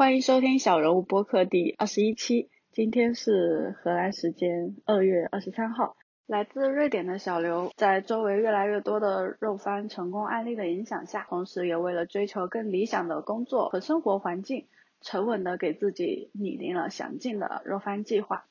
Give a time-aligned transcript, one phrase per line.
[0.00, 2.48] 欢迎收听小人物播客第二十一期。
[2.72, 5.94] 今天是荷兰时间二月二十三号。
[6.26, 14.68] 来自瑞典的小刘，在周围越来越多的肉番成功案例的影响下，同时也为了追求更理想的工作和生活环境，
[15.02, 18.46] 沉稳的给自己拟定了详尽的肉番计划，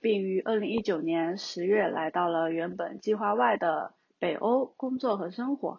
[0.00, 5.78] 并于二零一九年十月来到了原本计划外的北欧工作和生活。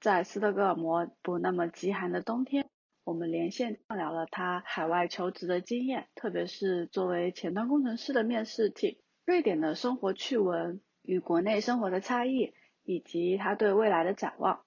[0.00, 2.66] 在斯德哥尔摩不那么极寒的冬天，
[3.06, 8.98] 我们连线畅聊了他海外求职的经验，特别是作为前端工程师的面试题。
[9.24, 14.58] 瑞典的生活趣闻与国内生活的差异，以及他对未来的展望。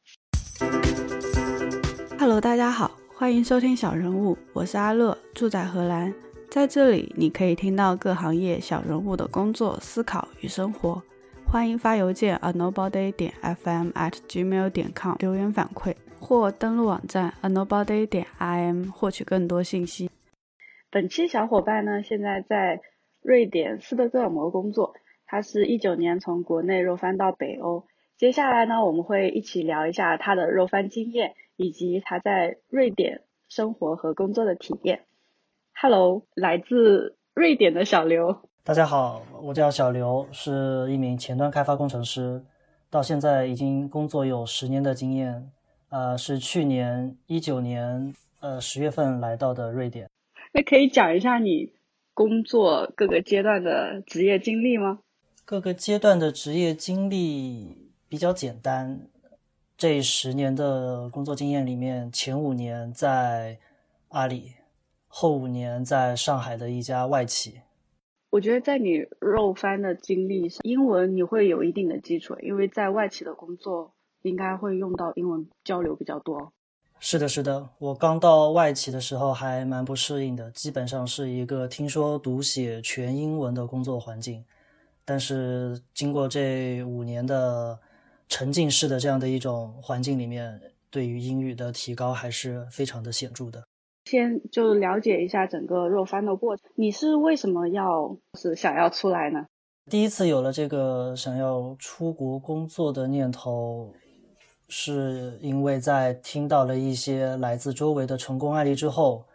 [2.18, 6.14] Hello，大家好，欢迎收听小人物，我是阿乐，住在荷兰，
[6.50, 11.04] 在这里你可以听到各行业小人物的工作、思考与生活。
[11.46, 20.10] 欢迎发邮件 a nobody 点 fm at gmail 点 com 留言反馈，或登录网站 a nobody 点 im 获取更多信息。
[20.92, 22.82] 本期小伙伴呢，现在在。
[23.22, 24.94] 瑞典斯德哥尔摩工作，
[25.26, 27.86] 他是一九年从国内肉翻到北欧。
[28.16, 35.02] 接下来呢，我们会一起聊一下他的肉翻经验，以及他在瑞典生活和工作的体验。
[35.74, 38.50] Hello，来自瑞典的小刘。
[38.64, 42.42] 大家好，我叫小刘，是一名前端开发工程师，
[42.90, 45.52] 到现在已经工作有十年的经验。
[45.90, 50.10] 呃，是去年一九年呃十月份来到的瑞典。
[50.54, 51.74] 那可以讲一下你。
[52.12, 55.00] 工作各个阶段的职业经历吗？
[55.46, 59.08] 各个阶段的职业经历比较简单。
[59.78, 63.58] 这十年的工作经验里面，前五年在
[64.10, 64.52] 阿里，
[65.08, 67.62] 后五年在上海的一家外企。
[68.32, 76.52] 我觉得在你肉翻的经历上，英文你会有一定的基础，因为在外企的工作应该会用到英文交流比较多。
[77.02, 84.44] 是的，是的，我刚到外企的时候还蛮不适应的，基本上是一个听说读写全英文的工作环境。
[85.06, 87.80] 但是经过这五年的
[88.28, 93.64] 沉浸式的这样的一种环境里面，对于英语的提高还是非常的显著的。
[94.04, 99.46] 先就了解一下整个若番的过程，你是为什么要是想要出来呢？
[99.90, 103.94] 第一次有了这个想要出国工作的念头。
[104.72, 109.26] 是因为在听到了一些来自周围的成功案例之后，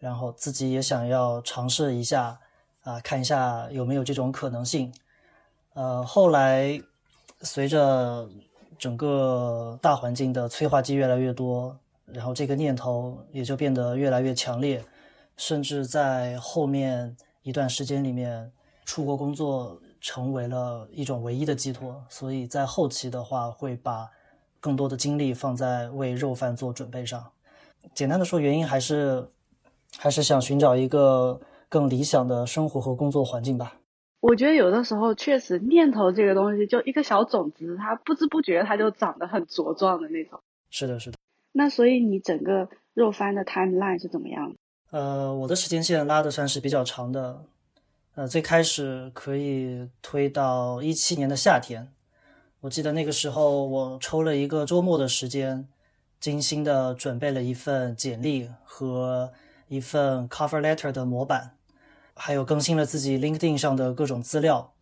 [0.00, 2.36] 然后自己也想要尝试一下，
[2.82, 4.92] 啊，看一下有没有这种可能性。
[5.74, 6.76] 呃，后来
[7.42, 8.28] 随着
[8.76, 14.84] 整个大环境的催化剂越来越多，然后这个念头也就变得越来越强烈，
[15.36, 18.50] 甚至在后面一段时间里面，
[18.84, 22.04] 出国工作成为了一种唯一的寄托。
[22.08, 24.10] 所以在后期的话，会把。
[24.64, 27.22] 更多的精力放在为肉贩做准备上。
[27.92, 29.28] 简单的说，原因还是
[29.98, 31.38] 还是想寻找一个
[31.68, 33.74] 更理想的生活和工作环境吧。
[34.20, 40.40] 我觉得有的时候确实念头这个东西，就一个小种子，它不知不觉它就长得很茁壮的那种。
[40.70, 41.18] 是的，是的。
[41.52, 44.50] 那所以你整个肉番的 timeline 是怎么样？
[44.92, 47.44] 呃，我的时间线拉的算是比较长的。
[48.14, 51.86] 呃，最开始可以推到一七年的夏天。
[52.64, 55.68] 我记得那个时候，我抽了一个周末的时间，
[56.18, 59.30] 精心的准备了一份简历和
[59.68, 61.58] 一份 cover letter 的模板，
[62.14, 64.72] 还有更新了自己 LinkedIn 上的各种资料。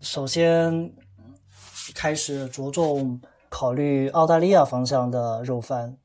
[0.00, 0.90] 首先
[1.94, 3.20] 开始着重
[3.50, 5.98] 考虑澳大利亚方向的肉番，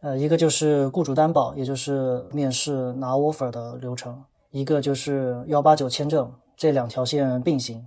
[0.00, 4.14] 呃，一个就是雇主担保，也就是面试拿 offer 的流程；
[4.52, 7.86] 一个就是幺八九签证，这两条线并行。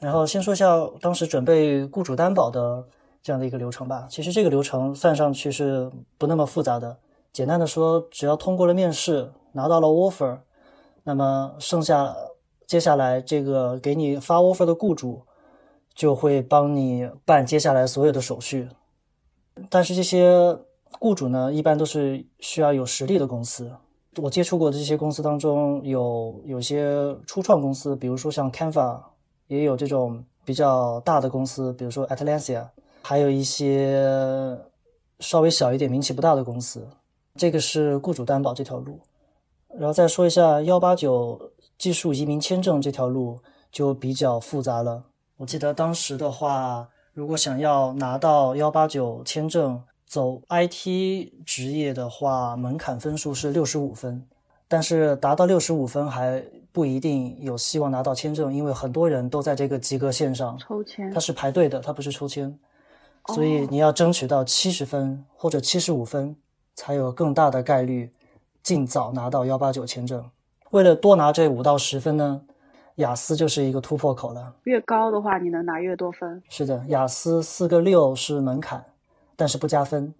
[0.00, 0.66] 然后先说一下
[1.00, 2.86] 当时准备雇主担保的
[3.20, 4.06] 这样的一个流程吧。
[4.08, 6.96] 其实这个流程算上去是不那么复杂的。
[7.32, 10.38] 简单的说，只要通过了面试，拿到了 offer，
[11.02, 12.14] 那么剩下
[12.64, 15.22] 接下来这个给你发 offer 的雇主
[15.94, 18.68] 就会帮你办接下来所有的手续。
[19.68, 20.56] 但是这些
[21.00, 23.72] 雇主呢，一般都是需要有实力的公司。
[24.18, 29.00] 我接触过的这些公司当中，有有些初创公司，比如说像 Canva。
[29.48, 32.68] 也有这种比较大的公司，比如说 Atlassian，
[33.02, 34.56] 还有一些
[35.20, 36.86] 稍微小一点、名气不大的公司。
[37.34, 39.00] 这个是雇主担保这条路，
[39.76, 43.38] 然后再说一下幺八九技术移民签证这条路
[43.70, 45.04] 就比较复杂了。
[45.36, 54.26] 我记得当时的话，如果想要拿到幺八九签证走 IT 职业的话，门槛分数是六十五分，
[54.66, 56.44] 但是达到六十五分还。
[56.72, 62.56] 不一定有希望拿到签证，因为很多人都在这个及格线上抽签，它是排队的，它不是抽签，
[63.28, 66.36] 所以你要争取到七十分或者七十五分，
[66.74, 68.12] 才有更大的概率
[68.62, 70.30] 尽早拿到幺八九签证。
[70.70, 72.42] 为了多拿这五到十分呢，
[72.96, 74.54] 雅思就是一个突破口了。
[74.64, 76.42] 越高的话，你能拿越多分。
[76.48, 78.84] 是的，雅思四个六是门槛，
[79.34, 80.14] 但是不加分。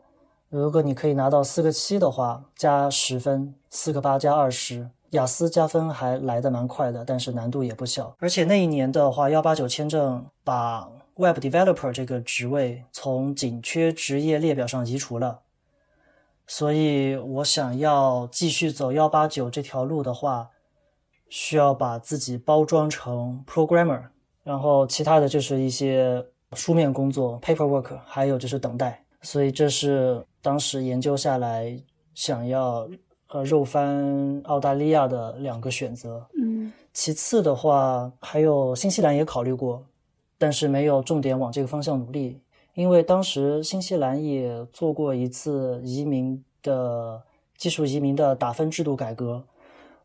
[0.49, 4.89] 如果你可以拿到四个七的话，加十分；四个八加二十。
[5.13, 8.15] 雅思加分还来得蛮快的，但是难度也不小。
[8.19, 15.41] 而且那一年的话，幺八九签证把 Web Developer 这个职位从紧缺职业列表上移除了。
[16.47, 20.51] 所以我想要继续走幺八九这条路的话，
[21.31, 24.03] 需要把自己包装成 Programmer，
[24.43, 26.23] 然后其他的就是一些
[26.53, 29.03] 书面工作 Paperwork，还有就是等待。
[29.23, 31.83] 所以这是当时研究下来
[32.15, 32.87] 想要。
[33.31, 39.85] 呃，肉翻澳大利亚的两个选择，嗯，其次的话还有新西兰也考虑过，
[40.39, 42.41] 但是没有重点往这个方向努力，
[42.73, 47.23] 因为当时新西兰也做过一次移民的
[47.59, 49.45] 技术移民的打分制度改革，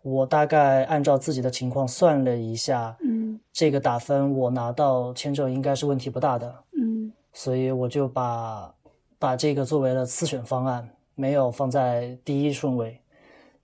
[0.02, 8.74] 我大概按照自己的情况算了一下，嗯，这个打分我拿到签证应该是问题不大的，嗯，所以我就把
[9.18, 13.00] 把这个作为了次选方案，没有放在第一顺位。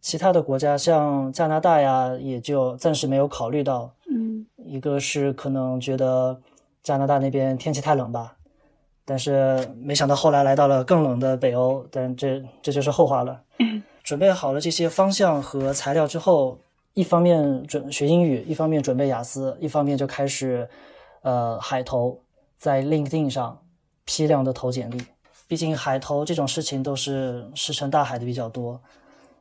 [0.02, 3.94] 其他的国家像加拿大呀，也就暂时没有考虑到。
[4.10, 6.40] 嗯，一个是可能觉得
[6.82, 8.36] 加拿大那边天气太冷吧，
[9.06, 13.42] 但是没想到后来来到了更冷的北欧，但这这就是后话了。
[14.04, 16.58] 准备好了这些方向和材料之后，
[16.94, 20.68] 一方面准学英语，一方面准备雅思，一方面就开始
[21.22, 22.20] 呃海投，
[22.58, 23.62] 在 LinkedIn 上
[24.06, 25.00] 批量的投简历。
[25.48, 28.82] 毕竟海投这种事情都是石沉大海的比较多。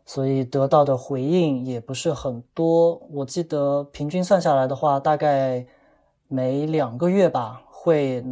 [0.08, 2.94] 所以得到的回应也不是很多。
[3.10, 5.66] 我记得平均算下来的话，大概
[6.28, 8.24] 每两个月吧，会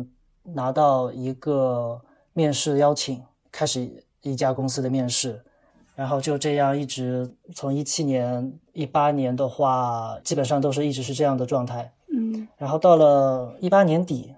[0.43, 2.01] 拿到一个
[2.33, 3.87] 面试邀请，开始
[4.23, 5.39] 一家公司的面试，
[5.95, 11.93] 然后就这样一直从一七年、一八年的话，基本上都是一直是这样的状态。
[12.11, 14.35] 嗯，然后到了一八年底，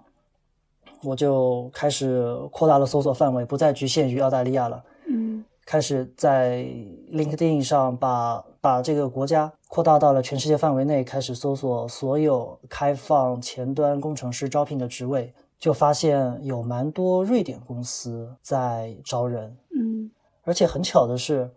[1.04, 4.82] 我就开始扩大了搜索范围，不再局限于澳大利亚了。
[5.06, 5.44] 嗯。
[5.68, 6.64] 开始在
[7.12, 19.58] LinkedIn 上把把这个国家扩大到了全世界范围内，开始搜索所有开放前端工程师招聘的职位，就发现有蛮多瑞典公司在招人。
[19.78, 20.10] 嗯，
[20.40, 21.50] 而且很巧的是，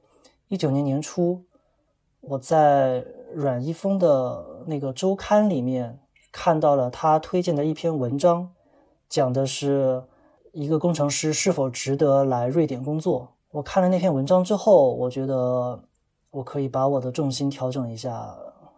[0.49, 1.45] 一九年年初，
[2.19, 5.97] 我在阮一峰的那个周刊里面
[6.33, 8.51] 看到了他推荐的一篇文章，
[9.07, 10.03] 讲的是
[10.51, 13.35] 一个工程师是否值得来瑞典工作。
[13.51, 15.77] 我看了那篇文章之后，我觉得
[16.29, 18.33] 我可以把我的重心调整一下，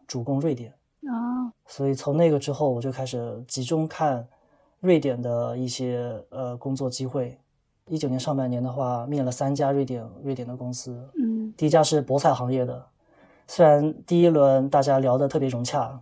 [0.07, 0.71] 主攻瑞典
[1.07, 1.53] 啊。
[1.67, 4.27] 所以从那个之后，我就开始集中看
[4.79, 7.39] 瑞典的一些呃工作机会。
[7.87, 11.07] 一九年上半年的话，面了三家瑞典瑞典的公司。
[11.19, 12.83] 嗯，第一家是博彩行业的，
[13.45, 15.99] 虽然第一轮大家聊得特别融洽，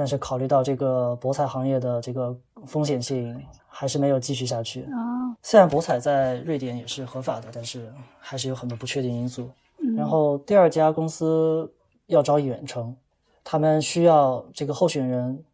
[0.00, 3.38] 但是考虑到这个博彩行业的这个风险性，
[3.68, 5.36] 还是没有继续下去啊。
[5.42, 9.50] 虽然博彩在瑞典也是合法的，但是还是有很多不确定因素。
[9.94, 11.70] 然后第二家公司
[12.06, 12.96] 要招远程，
[13.44, 15.44] 他们需要这个候选人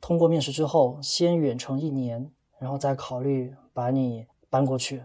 [0.00, 5.00] 通过面试之后先远程一年，然后再考虑把你搬过去。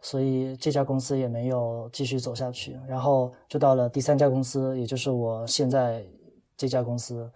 [0.00, 2.76] 所以这家公司也没有继续走下去。
[2.88, 6.04] 然后就到了第三家公司，也就是我现在
[6.56, 7.30] 这家公司，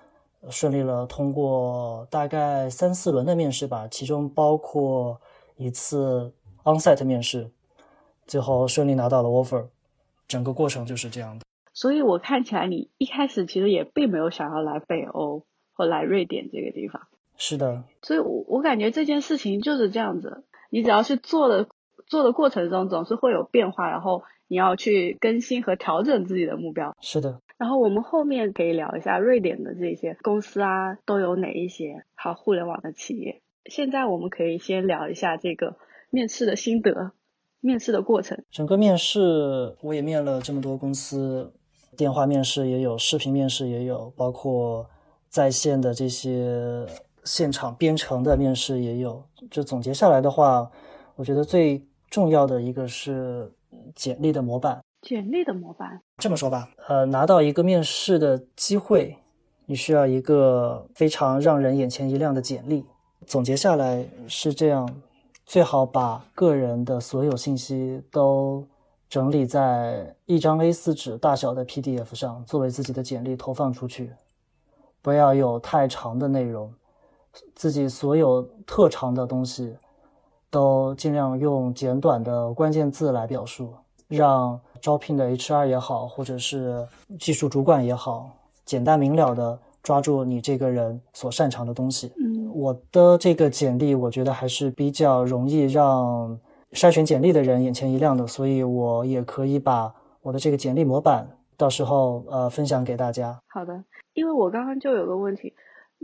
[0.49, 5.21] 顺利了通过大概三四轮的面试吧，其中包括。
[5.63, 6.33] 一次
[6.65, 7.51] onsite 面试，
[8.27, 9.67] 最后顺利拿到了 offer，
[10.27, 11.45] 整个过程就是这样的。
[11.75, 15.45] 所以我看起来你一开始其实也并没有想要来北欧
[15.75, 17.03] 或来瑞典这个地方。
[17.37, 17.85] 是的。
[18.01, 21.69] 所以，我我感觉这件事情就是这样子，你只要是做的
[22.07, 26.97] 做的过程中，总是会有变化，然后你要去更新和调整自己的目标。
[27.03, 27.43] 是的。
[27.61, 33.43] 然后我们后面可以聊一下瑞典的这些公司啊，都有哪一些好互联网的企业。
[33.67, 35.77] 现在我们可以先聊一下这个
[36.09, 37.13] 面试的心得，
[37.61, 38.43] 面试的过程。
[38.51, 41.53] 整个面试我也面了这么多公司，
[41.99, 44.89] 电话面试也有，视频面试也有，包括
[45.29, 46.87] 在线的这些
[47.25, 49.23] 现场编程的面试也有。
[49.51, 50.71] 就总结下来的话，
[51.15, 53.53] 我觉得最重要的一个是
[53.95, 54.81] 简历的模板。
[55.03, 56.01] 简历的模板。
[56.19, 59.17] 这么说吧，呃，拿到一个面试的机会，
[59.67, 62.85] 你需要一个非常让人眼前一亮的简历。
[63.27, 64.89] 总结下来是这样：
[65.47, 68.67] 最好把个人的所有信息都
[69.09, 74.13] 整理在一张 A4 纸大小的 PDF 上，作为自己的简历投放出去。
[75.03, 76.73] 不要有太长的内容，
[77.55, 79.77] 自己所有特长的东西
[80.51, 83.73] 都尽量用简短的关键字来表述。
[84.09, 86.87] 让招聘的 HR 也好，或者是
[87.19, 88.31] 技术主管也好，
[88.65, 92.13] 简单明了的抓住你这个人所擅长的东西。
[92.19, 96.39] 嗯，我的这个简历，我觉得还是比较容易让
[96.73, 103.41] 筛选简历的人眼前一亮的，所以我也可以把我的这个简历模板到时候呃分享给大家。
[103.49, 105.55] 好的，因为我刚刚就有个问题，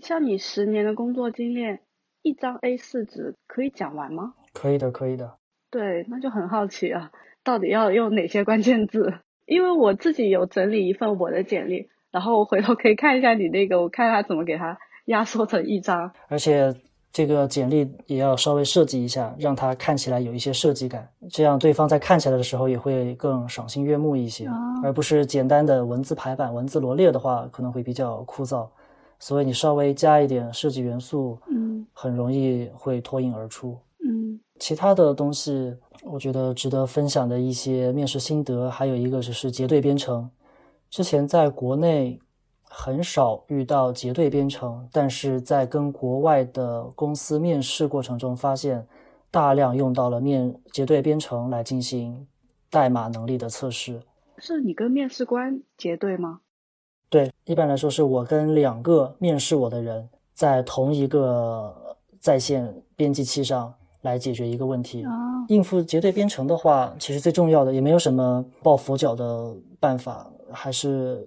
[0.03, 1.81] 像你十年的工作经验，
[2.23, 4.35] 一张 A 四纸可以讲完吗？
[4.53, 5.35] 可以的，可以的。
[5.71, 7.11] 对，那就很好奇啊，
[7.47, 9.15] 到底要用哪些关键字？
[9.47, 16.11] 因为我自己有整理一份我的简历，然后我回头可以看一下你那个，我看他怎么给它压缩成一张。
[16.27, 16.75] 而且
[17.13, 28.67] 这个简历也要稍微设计一下，让它看起来有一些设计感，这样对方在看起来的时候也会更赏心悦目一些，哦而不是简单的文字排版、文字罗列的话，可能会比较枯燥。
[29.21, 33.79] 所以你稍微加一点设计元素，嗯很容易会脱颖而出。
[34.57, 40.31] 嗯其他的东西，我觉得值得分享的一些面试心得，还有一个就是结对编程。
[40.89, 42.19] 之前在国内
[42.63, 48.87] 很少遇到结对编程，但是在跟国外的公司面试过程中，发现
[49.31, 52.27] 大量用到了面结对编程来进行
[52.71, 54.01] 代码能力的测试。
[54.39, 56.41] 是你跟面试官结对吗？
[57.11, 63.75] 对，一般来说是我跟两个面试我的人在同一个在线编辑器上
[64.07, 65.03] 来解决一个问题。
[65.05, 65.11] 啊，
[65.49, 71.27] 应付结对编程的话，其实最重要的也没有什么抱佛脚的办法，还是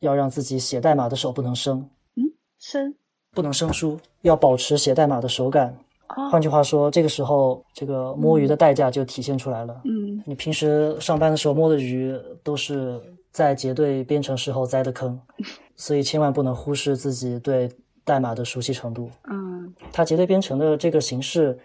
[0.00, 1.78] 要让自己写代码的手不能生，
[2.16, 2.24] 嗯
[2.58, 2.94] 生
[3.32, 5.74] 不能生疏，要保持写代码的手感。
[6.08, 9.80] 啊，换句话说，这个时候这个摸鱼的代价就体现出来了。
[9.84, 15.18] 嗯你平时上班的时候摸的鱼，都是在结对编程时候栽的坑，
[15.76, 17.70] 所以千万不能忽视自己对
[18.04, 19.08] 代码的熟悉程度。
[19.30, 19.46] 嗯
[19.92, 21.56] 它结对编程的这个形式，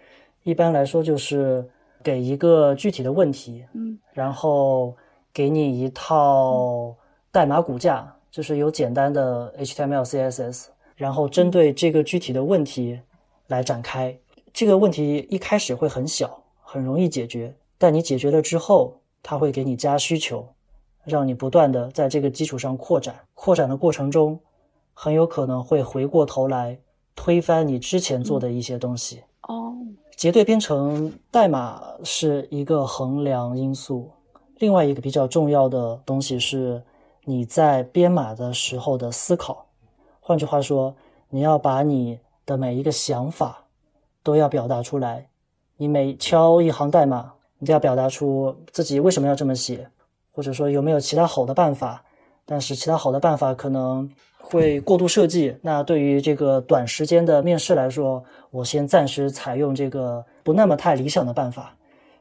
[0.44, 1.68] 一般来说就是
[2.02, 4.94] 给一个具体的问题，嗯然后
[5.32, 6.94] 给你一套
[7.32, 13.00] 代码骨架，就是有简单的 HTML、CSS，然后针对这个具体的问题
[13.48, 14.16] 来展开。
[14.52, 20.46] 这个问题一开始会很小，很容易解决，但你解决了之后，它会给你加需求，
[21.04, 23.16] 让你不断的在这个基础上扩展。
[23.34, 24.38] 扩展的过程中，
[24.92, 26.78] 很有可能会回过头来
[27.16, 29.22] 推翻你之前做的一些东西。
[29.48, 29.76] 哦
[30.16, 34.10] 结对编程代码是一个衡量因素，
[34.58, 36.82] 另外一个比较重要的东西是
[37.24, 39.66] 你在编码的时候的思考。
[40.20, 40.94] 换句话说，
[41.30, 43.64] 你要把你的每一个想法
[44.22, 45.28] 都要表达出来。
[45.76, 49.90] 你每敲一行代码，你都要表达出自己为什么要这么写，
[50.30, 52.04] 或者说有没有其他好的办法。
[52.46, 54.08] 但是其他好的办法可能
[54.44, 55.56] 会过度设计。
[55.62, 61.74] 那对于这个短时间的面试来说，我先暂时采用这个不那么太理想的办法。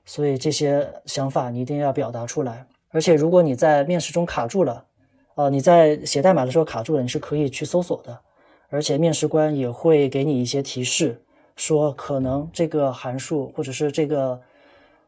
[0.06, 2.65] 所以这些想法你一定要表达出来。
[2.89, 4.86] 而且如果你在面试中卡住了，
[5.36, 8.20] 呃，你在写代码的时候卡住了，你是可以去搜索的。
[8.70, 11.22] 而且面试官也会给你一些提示，
[11.56, 14.39] 说可能这个函数或者是这个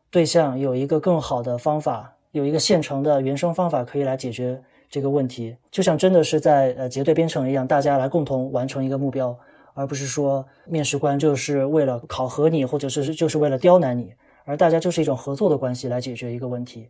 [0.10, 4.62] 对象有一个更好的方法，有一个现成的原生方法可以来解决
[4.96, 5.54] 这个问题。
[5.70, 9.38] 就像真的是在呃结对编程一样，大家来共同完成一个目标，
[9.74, 14.14] 而不是说面试官就是为了考核你，或者是就是为了刁难你，
[14.46, 16.88] 而大家就是一种合作的关系来解决一个问题。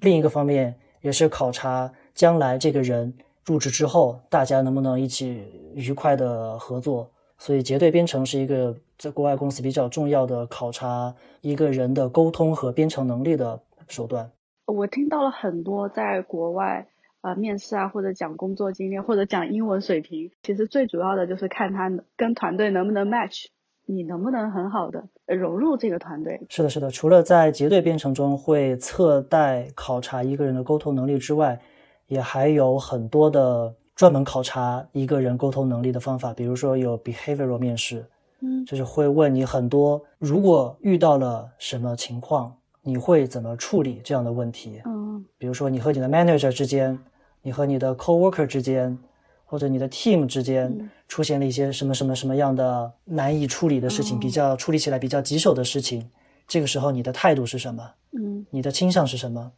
[0.00, 3.12] 另一个方面也是考察将来这个人
[3.44, 5.44] 入职之后，大家能不能一起
[5.74, 7.10] 愉快的合作。
[7.36, 14.30] 所以结对编程是一个在国外公司比较重要的考察一个人的沟通和编程能力的手段。
[14.66, 16.86] 我听到了很多在国外
[17.22, 23.46] 呃面试啊，或者讲工作经验，或者讲英文水平，其实最主要的就是看他跟团队能不能 match，
[23.86, 26.40] 你能不能很好的融入这个团队。
[26.48, 26.90] 是的，是的。
[26.90, 31.60] 除了在结对编程中会侧带考察一个人的沟通能力之外，
[32.08, 38.04] 也还有很多的专门考察一个人沟通能力的方法，比如说有 behavioral 面试，
[38.40, 42.52] 嗯就是会问你很多，如果遇到了什么情况，
[42.82, 44.82] 你会怎么处理这样的问题？
[44.84, 46.98] 嗯比如说你和你的 manager 之间，
[47.42, 48.96] 你和你的 coworker 之间，
[49.44, 56.08] 或者你的 team 之间嗯出现了一些什么什么什么样的难以处理的事情，哦比较处理起来比较棘手的事情，
[56.48, 57.90] 这个时候你的态度是什么？
[58.12, 59.52] 嗯你的倾向是什么？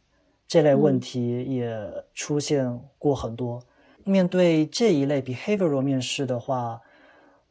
[0.47, 1.75] 这类问题也
[2.13, 3.61] 出现过很多。
[4.03, 6.79] 面对这一类 behavioral 面试的话，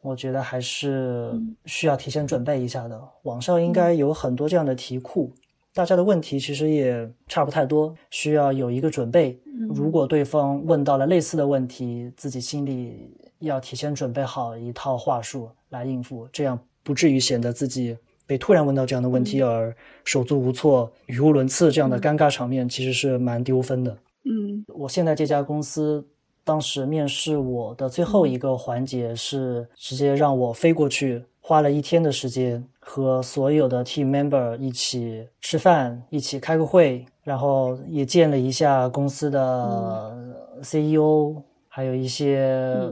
[0.01, 3.01] 我觉得还是嗯需要提前准备一下的。
[3.23, 5.33] 网上应该有很多这样的题库，
[5.75, 9.37] 大家的问题其实也差不太多，需要有一个准备。
[9.75, 23.99] 如果对方问到了类似的问题，自己心里要提前准备好一套话术来应付，这样不至于显得自己被突然问到这样的问题而手足无措、语无伦次这样的尴尬场面，其实是蛮丢分的。
[24.27, 26.07] 嗯我现在这家公司
[26.45, 41.37] 当时面试我的最后一个环节是直接让我飞过去，花了一天的时间和所有的 team member 一起吃饭，一起开个会，然后也见了一下公司的 CEO，
[41.69, 42.91] 还有一些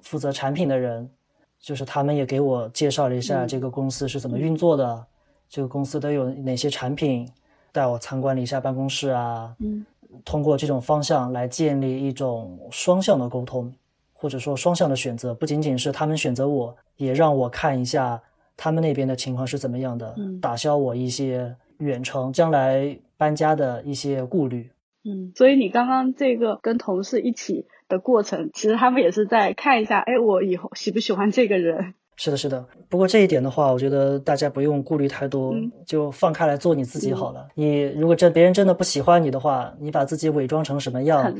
[0.00, 1.08] 负责产品的人，
[1.58, 5.06] 就是他们也给我介绍了一下这个公司是怎么运作的，
[5.48, 7.26] 这个公司都有哪些产品，
[7.72, 9.86] 带我参观了一下办公室啊，嗯。
[10.24, 13.70] 通过这种方向来建立一种双向的沟通，
[14.16, 18.20] 或者说双向的选择，不仅仅是他们选择我，也让我看一下
[18.56, 24.70] 他们那边的情况是怎么样的，嗯打消我一些远程将来搬家的一些顾虑。
[25.04, 31.94] 嗯，所以你刚刚这个跟同事一起的过程，其实他们也是在看一下，哎，我以后喜不喜欢这个人？
[32.16, 32.64] 是的，是的。
[32.88, 37.46] 不过这一点的话，我觉得大家不用顾虑太多，嗯就放开来做你自己好了。
[37.54, 41.32] 你如果真别人真的不喜欢你的话，你把自己伪装成什么样。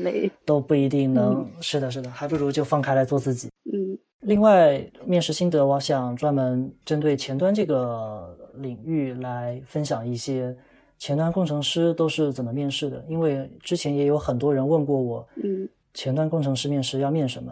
[0.45, 1.45] 都不一定能。
[1.61, 3.49] 是的，是的，还不如就放开来做自己。
[3.73, 10.55] 嗯另外，面试心得，我想专门针对前端这个领域来分享一些
[10.99, 13.03] 前端工程师都是怎么面试的。
[13.07, 17.51] 因为之前也有很多人问过我，嗯前端工程师面试要面什么？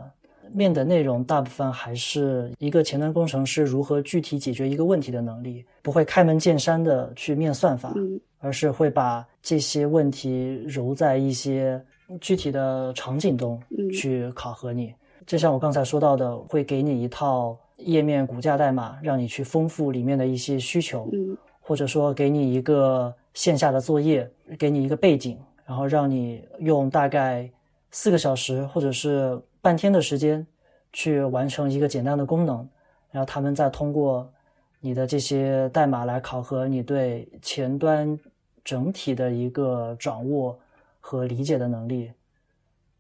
[0.56, 11.84] 面的内容大部分还是一个前端工程师如何具体解决一个问题的能力，不会开门见山的去面算法，嗯而是会把这些问题揉在一些
[12.22, 14.94] 具体的场景中嗯去考核你。
[15.26, 27.50] 就像我刚才说到的，会给你一套页面骨架代码，让你去丰富里面的一些需求，嗯或者说给你一个线下的作业，给你一个背景，然后让你用大概
[27.90, 29.36] 四个小时或者是
[29.66, 30.46] 半天的时间
[30.94, 32.70] 去完成一个简单的功能，
[33.10, 34.32] 然后他们再通过
[34.80, 38.16] 你的这些代码来考核你对前端
[38.64, 40.60] 整体的一个掌握
[41.00, 42.12] 和理解的能力。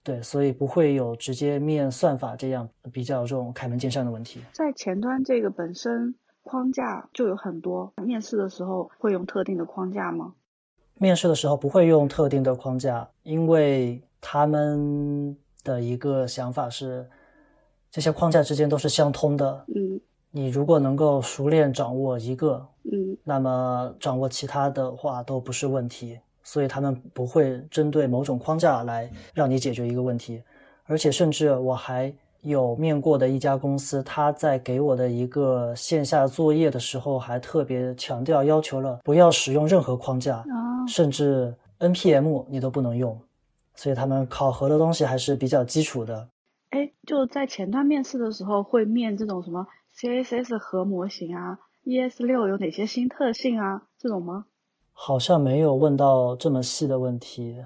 [0.01, 4.41] 对，所以不会有直接面算法这样比较这种开门见山的问题。
[4.51, 10.33] 在前端这个本身框架就有很多，面试的时候会用特定的框架吗？
[10.95, 17.05] 面试的时候不会用特定的框架，因为他们的一个想法是，
[17.91, 19.65] 这些框架之间都是相通的。
[19.75, 19.99] 嗯
[20.31, 26.17] 你如果能够熟练掌握一个，嗯那么掌握其他的话都不是问题。
[26.47, 30.43] 所以他们不会针对某种框架来让你解决一个问题，
[30.83, 40.35] 而且甚至我还有面过的一家公司，他在给我的一个线下作业的时候，还特别强调要求了不要使用任何框架。
[40.35, 43.19] 啊甚至 NPM 你都不能用，
[43.75, 46.29] 所以他们考核的东西还是比较基础的。
[46.69, 54.45] 哎，就在前端面试的时候会面这种什么 CSS 核模型啊，ES 六有哪些新特性啊这种吗？
[54.91, 57.63] 好像没有问到这么细的问题。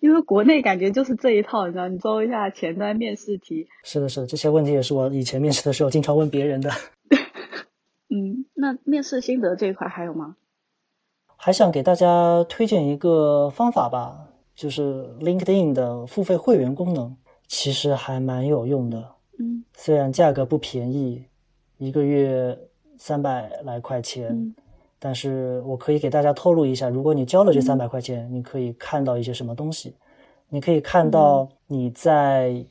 [0.00, 6.70] 因为国内感觉就是这一套，你知道，你搜一下前端面试题，是的，是的，这些问题也是我以前面试的时候经常问别人的。
[8.08, 10.36] 嗯，那面试心得这一块还有吗？
[11.36, 17.14] 还想给大家推荐一个方法吧，就是 LinkedIn 的付费会员功能，
[17.46, 19.10] 其实还蛮有用的。
[19.38, 21.22] 嗯虽然价格不便宜，
[21.76, 22.58] 一个月
[22.96, 24.54] 三百来块钱，嗯
[24.98, 29.94] 但是我可以给大家透露一下，如果你交了这嗯三百块钱，你可以看到一些什么东西。
[30.48, 32.64] 你可以看到你在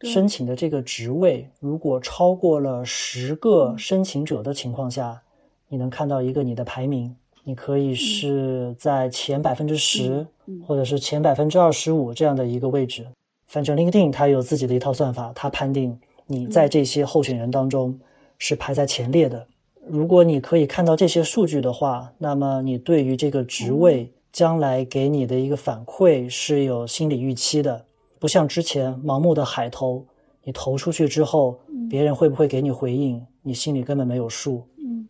[0.00, 5.20] 申请的这个职位，如果超过了十嗯个申请者的情况下，
[5.68, 7.14] 你能看到一个你的排名。
[7.44, 13.06] 你可以是在前百分之十嗯，或者是前百分之二十五这样的一个位置。
[13.46, 17.98] 反正 LinkedIn 它有自己的一套算法，它判定你在这些候选人当中
[18.38, 19.46] 是排在前列的。
[19.88, 27.84] 如果你可以看到这些数据的话，那么你对于这个职位将来给你的一个反馈是有心理预期的，
[28.20, 30.06] 不像之前盲目的海投，
[30.44, 31.58] 你投出去之后，
[31.90, 34.62] 别人会不会给你回应，你心里根本没有数。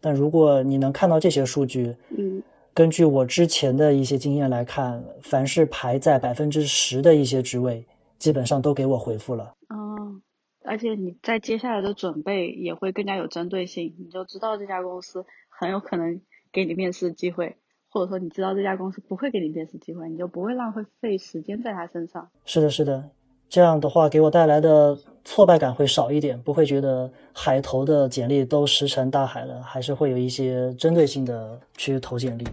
[0.03, 2.43] 嗯但如果你能看到这些数据，嗯
[2.75, 7.87] 根据我之前的一些经验来看，凡是排在百分之十的一些职位，
[8.19, 9.55] 基本上都给我回复了。
[9.69, 10.21] 哦，
[10.65, 17.57] 而且你在接下来的准备也会更加有针对性，你就知道这家公司很有可能给你面试机会，
[17.91, 22.29] 或者说你知道这家公司不会给你面试机会，你就不会浪费费时间在他身上。
[22.47, 23.11] 是的，是的，
[23.51, 32.47] 这样的话给我带来的挫败感会少一点，不会觉得海投的简历都石沉大海了，还是会有一些针对性的去投简历。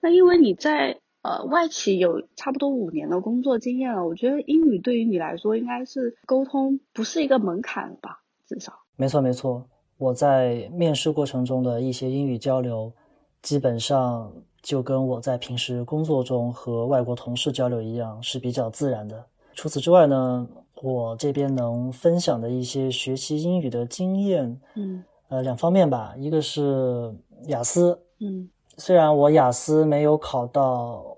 [0.00, 8.20] 那因为你在呃外企有差不多五年的工作经验了，我觉得英语对于你来说应该是沟通不是一个门槛了吧？
[8.46, 12.92] 至少，没错，没错，我在面试过程中的一些英语交流，
[13.40, 14.30] 基本上
[14.62, 19.24] 就跟我在平时工作中和外国同事交流一样，是比较自然的。
[19.54, 20.46] 除此之外呢，
[20.82, 27.14] 我这边能分享的一些学习英语的经验，嗯呃，两方面吧，一个是
[27.46, 31.16] 雅思，嗯虽然我雅思没有考到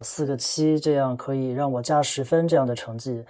[0.00, 3.24] 四个七这样可以让我加十分这样的成绩，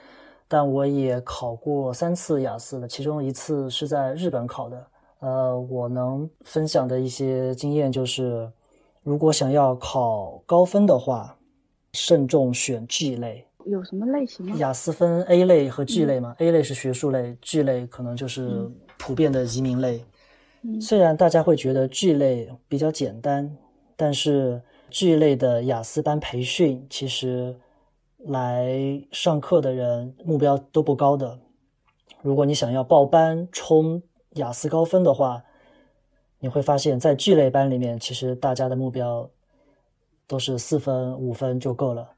[0.46, 4.86] 但我也考过三次雅思了，其中一次是在日本考的。
[5.20, 8.50] 呃，我能分享的一些经验就是，
[9.02, 11.36] 如果想要考高分的话，
[11.92, 13.46] 慎重选 G 类。
[13.66, 14.56] 有什么类型吗？
[14.56, 20.04] 雅思分 A 类和 G 类嘛、a 类是学术类，G 类可能就是普遍的移民类。
[20.62, 23.56] 嗯虽然大家会觉得 G 类比较简单，
[23.96, 27.56] 但是 G 类的雅思班培训其实
[28.18, 31.38] 来上课的人目标都不高的。
[32.20, 34.00] 如果你想要报班冲
[34.34, 35.42] 雅思高分的话，
[36.38, 39.28] 你会发现在 G 类班里面，其实大家的目标
[40.28, 42.08] 都是四分、五分就够了。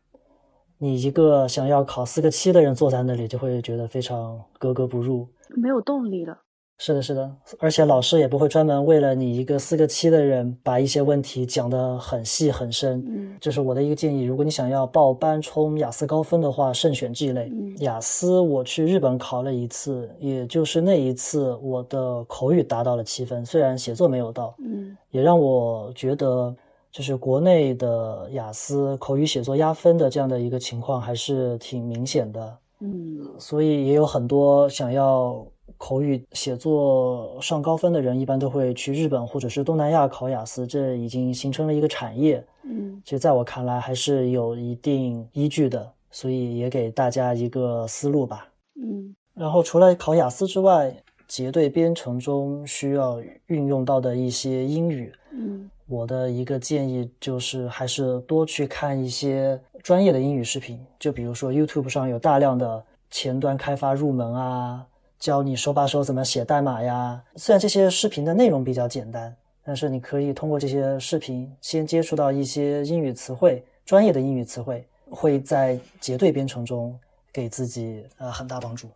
[0.78, 5.28] 你一个想要考四个七的人坐在那里，就会觉得非常格格不入。
[5.56, 6.38] 没有动力了。
[6.76, 13.02] 是的，是的，而且老师也不会专门为了你一个四个七的人，把一些问题讲得很细很深。
[13.06, 14.24] 嗯这是我的一个建议。
[14.24, 17.48] 如果你想要报班冲雅思高分的话，慎选 G 类。
[17.52, 26.52] 嗯雅思我去日本考了一次，也就是那一次我的口语达到了七分，虽然写作没有到，嗯也让我觉得
[26.94, 32.57] 就是国内的雅思口语写作压分的这样的一个情况还是挺明显的。
[32.78, 35.44] 嗯所以也有很多想要
[35.76, 42.44] 口语写作上高分的人，一般都会去日本或者是东南亚考雅思，这已经形成了一个产业。
[42.62, 48.46] 嗯其实在我看来还是有一定依据的，所以也给大家一个思路吧。
[48.80, 50.94] 嗯然后除了考雅思之外，
[51.26, 64.87] 结对编程中需要运用到的一些英语，嗯我的一个建议就是，还是多去看一些专业的英语视频，就比如说 YouTube 上有大量的前端开发入门啊，
[65.18, 67.23] 教你手把手怎么写代码呀。
[67.37, 76.99] 虽然这些视频的内容比较简单，但是你可以通过这些视频先接触到一些英语词汇，专业的英语词汇，会在结对编程中
[77.31, 78.88] 给自己呃很大帮助。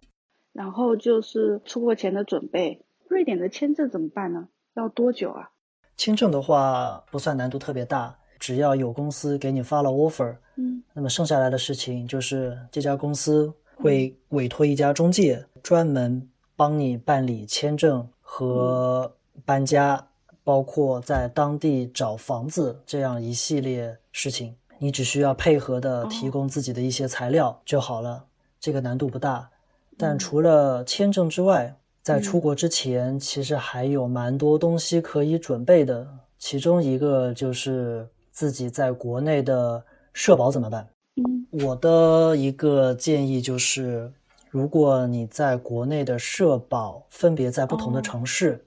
[0.55, 2.83] 然后就是出国前的准备。
[3.09, 4.49] 瑞典的签证怎么办呢？
[4.75, 5.51] 要多久啊？
[5.99, 10.83] 签证的话不算难度特别大，只要有公司给你发了 offer，嗯。
[10.95, 19.13] 那么剩下来的事情就是这家公司会委托一家中介，专门帮你办理签证和
[19.45, 20.09] 搬家，
[20.45, 24.55] 包括在当地找房子这样一系列事情。
[24.79, 28.25] 你只需要配合的提供自己的一些材料就好了，
[28.61, 29.51] 这个难度不大。
[29.97, 31.77] 但除了签证之外，
[32.09, 36.09] 在出国之前，其实还有蛮多东西可以准备的。
[36.39, 40.89] 其中一个就是自己在国内的社保怎么办。
[41.17, 44.11] 嗯我的一个建议就是，
[44.49, 48.65] 如果你在国内的社保分别在不同的哦城市，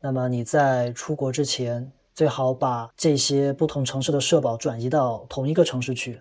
[0.00, 6.20] 那么你在出国之前，最好把这些不同城市的社保转移到同一个城市去。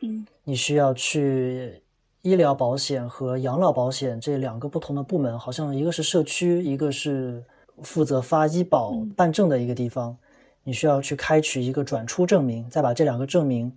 [0.00, 1.80] 嗯你需要去
[2.22, 7.42] 医疗保险和养老保险这两个不同的部门，好像一个是社区，一个是
[7.82, 10.16] 负责发医保嗯办证的一个地方。
[10.62, 13.72] 你需要去开取一个转出证明，再把这两个证明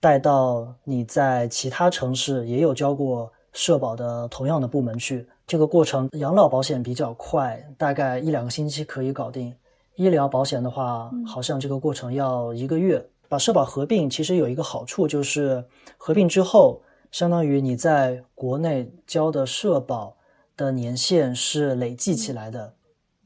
[0.00, 5.26] 带到你在其他城市也有交过社保的同样的部门去。
[5.46, 9.54] 这个过程，养老保险比较快，大概一两个星期可以搞定。
[9.96, 13.06] 医疗保险的话，嗯好像这个过程要一个月。
[13.28, 15.62] 把社保合并，其实有一个好处，就是
[15.98, 16.80] 合并之后，
[17.12, 20.16] 相当于你在国内交的社保
[20.56, 22.74] 的年限是累计起来的。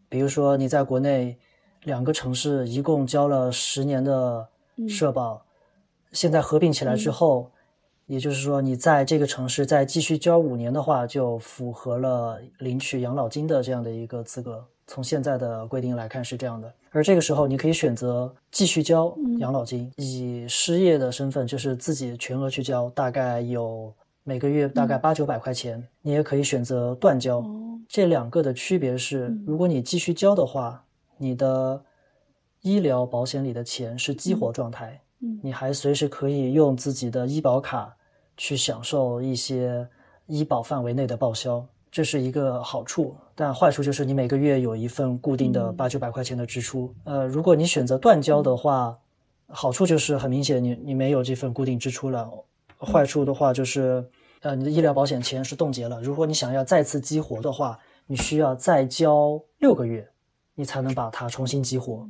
[0.09, 1.39] 比如说你在国内
[1.85, 4.49] 两个城市一共交了十年的
[4.89, 5.47] 社保，
[6.11, 7.53] 现在合并起来之后，
[8.07, 14.67] 也就是说你在这个城市再继续交五年的话，就符合了领取养老金的这样的一个资格。
[14.87, 25.83] 从现在的规定来看是这样的，而这个时候你可以选择继续交养老金，以失业的身份就是自己全额去交，大概有每个月大概八九百块钱。
[26.03, 27.39] 你也可以选择断交。
[27.39, 30.85] 哦这两个的区别是，如果你继续交的话，
[31.17, 31.81] 你的
[32.63, 37.97] 医疗保险里的钱是激活状态，嗯你还随时可以用自己的医保卡
[38.37, 39.89] 去享受一些
[40.27, 43.17] 医保范围内的报销，这是一个好处。
[43.39, 46.93] 但坏处就是你每个月有一份固定的嗯八九百块钱的支出。
[47.05, 48.99] 呃，如果你选择断交的话，
[49.49, 52.29] 好处就是很明显你，你没有这份固定支出了。
[52.81, 54.03] 坏处的话就是，
[54.41, 56.01] 呃，你的医疗保险钱是冻结了。
[56.01, 60.09] 如果你想要再次激活的话，你需要再交六个月，
[60.55, 62.09] 你才能把它重新激活。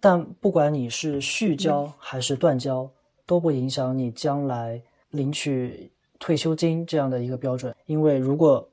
[0.00, 2.88] 但不管你是续交还是断交，
[3.24, 7.74] 都不影响你将来领取退休金这样的一个标准。
[7.86, 8.68] 因为如果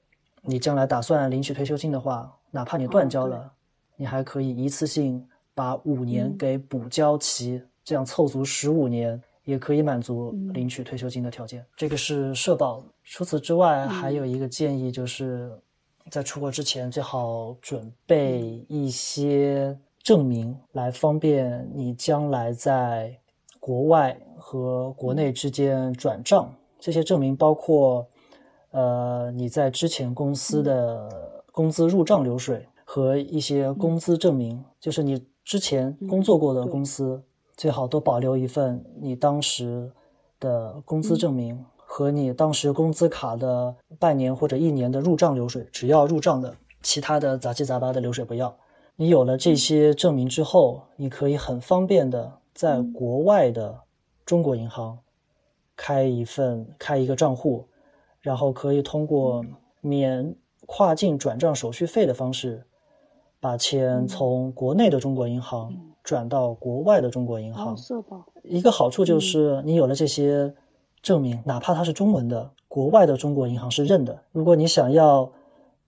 [0.47, 3.51] 你将来打算领取退休金的话，哪怕你断交了，
[3.95, 11.65] 你还可以一次性把五年给补交齐，这样凑足十五年，也可以满足领取退休金的条件。
[11.75, 12.83] 这个是社保。
[13.03, 15.51] 除此之外，还有一个建议，就是
[16.11, 23.17] 在出国之前最好准备一些证明，来方便你将来在
[23.59, 26.53] 国外和国内之间转账。
[26.79, 28.07] 这些证明包括。
[28.75, 31.09] 呃，你在之前公司的
[31.53, 37.23] 工资入账流水和一些工资证明，就是你之前工作过的公司，
[37.55, 39.89] 最好都保留一份你当时
[40.41, 48.53] 的工资证明和你当时工资卡的半年或者一年的入账流水，只要入账的，其他的杂七杂八的流水不要。
[48.97, 53.79] 你有了这些证明之后，你可以很方便的在国外的
[54.25, 54.99] 中国银行
[55.77, 57.65] 开一份开一个账户。
[58.25, 59.45] 然后可以通过
[59.81, 60.35] 免
[60.65, 62.65] 跨境转账手续费的方式，
[63.39, 65.71] 把钱从国内的中国银行
[66.03, 67.77] 转到国外的中国银行。
[68.41, 70.51] 一个好处就是你有了这些
[71.03, 74.19] 证明，哪怕它是中文的，国外的中国银行是认的。
[74.31, 75.31] 如果你想要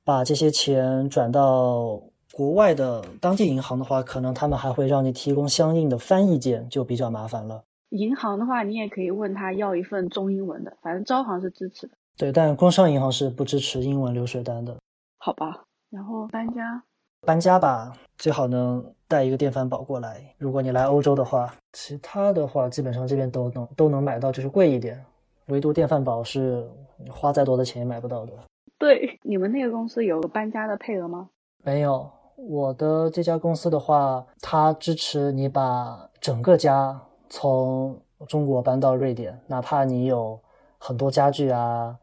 [0.03, 1.99] 把这些钱转到
[2.31, 7.63] 国外的当地银行的话，可能他们还会让你提供相应的翻译件，就比较麻烦了。
[7.89, 11.93] 银行的话，你也可以问他要一份中英文的，反正招行是支持的。
[12.17, 14.75] 对，但工商银行是不支持英文流水单的。
[15.19, 16.83] 好吧，然后搬家，
[17.21, 20.33] 搬家吧，最好能带一个电饭煲过来。
[20.39, 25.05] 如果你来欧洲的话，其他的话基本上这边都能都能买到，就是贵一点。
[25.47, 26.67] 唯独电饭煲是
[27.09, 28.33] 花再多的钱也买不到的。
[28.79, 31.29] 对，你们那个公司有搬家的配额吗？
[31.63, 36.99] 没有，我的这家公司的话，它支持你把整个家
[37.29, 40.39] 从中国搬到瑞典，哪怕你有
[40.79, 41.95] 很多家具啊。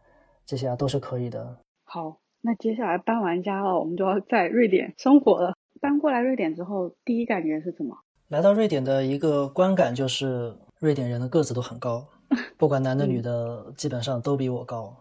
[0.47, 1.59] 这些啊都是可以的。
[1.85, 5.55] 好，那接下来搬完家了，我们就要在瑞典生活了。
[5.81, 7.97] 搬过来瑞典之后，第一感觉是什么？
[8.29, 12.07] 来到瑞典的一个观感就是，瑞典人的个子都很高，
[12.57, 14.95] 不管男的女的，基本上都比我高。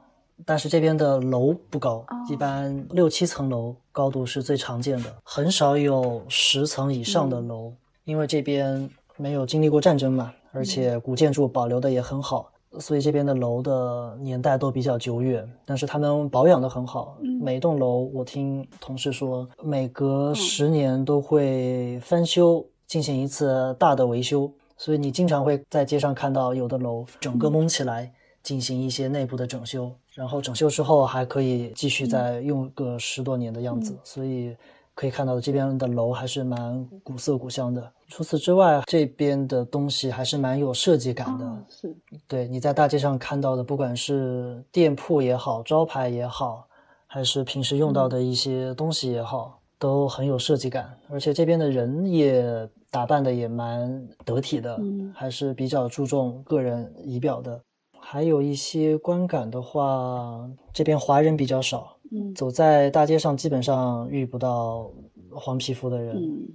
[0.45, 7.71] 但是这边的楼不高，一般六七层楼高度是最常见的，很少有十层以上的楼，
[8.03, 12.51] 因为这边没有经历过战争嘛，而且古建筑保留的也很好。
[12.79, 17.17] 所以这边的楼的年代都比较久远，但是他们保养的很好。
[17.41, 24.51] 每栋楼，我听同事说，每隔十年都会翻修，进行一次大的维修。
[24.77, 33.97] 所以你经常会在街上看到有的楼整个蒙起来，进行一些内部的整修，然后整修之后还可以继续再用个十多年的样子。
[34.03, 34.55] 所以。
[34.95, 37.91] 可以看到的这边的楼还是蛮古色古香的。
[38.07, 41.63] 除此之外，这边的东西还是蛮有设计感的。
[41.67, 41.95] 是，
[42.27, 46.67] 对，你在大街上看到的，不管是店铺也好，招牌也好，
[47.07, 50.95] 还是平时用到的一些东西也好，都很有设计感。
[51.09, 54.79] 而且这边的人也打扮的也蛮得体的，
[55.15, 57.59] 还是比较注重个人仪表的。
[57.99, 61.97] 还有一些观感的话，这边华人比较少。
[62.35, 64.91] 走在大街上，基本上遇不到
[65.31, 66.47] 黄皮肤的人。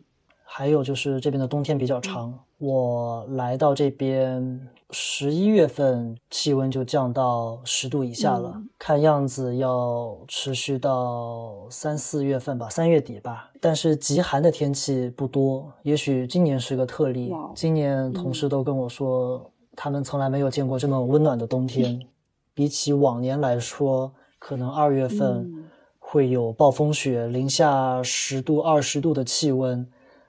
[0.50, 8.58] 还有就是这边的冬天比较长，我来到这边十一月份，气温就降到十度以下了。
[8.78, 13.50] 看样子要持续到三四月份吧，三月底吧。
[13.60, 17.30] 但是极寒的天气不多，也许今年是个特例。
[17.54, 22.00] 今年同事都跟我说，他们从来没有见过这么温暖的冬天，
[22.54, 24.10] 比起往年来说。
[24.38, 29.86] 可能二月份会有暴风雪，零下十度、二十度的气温，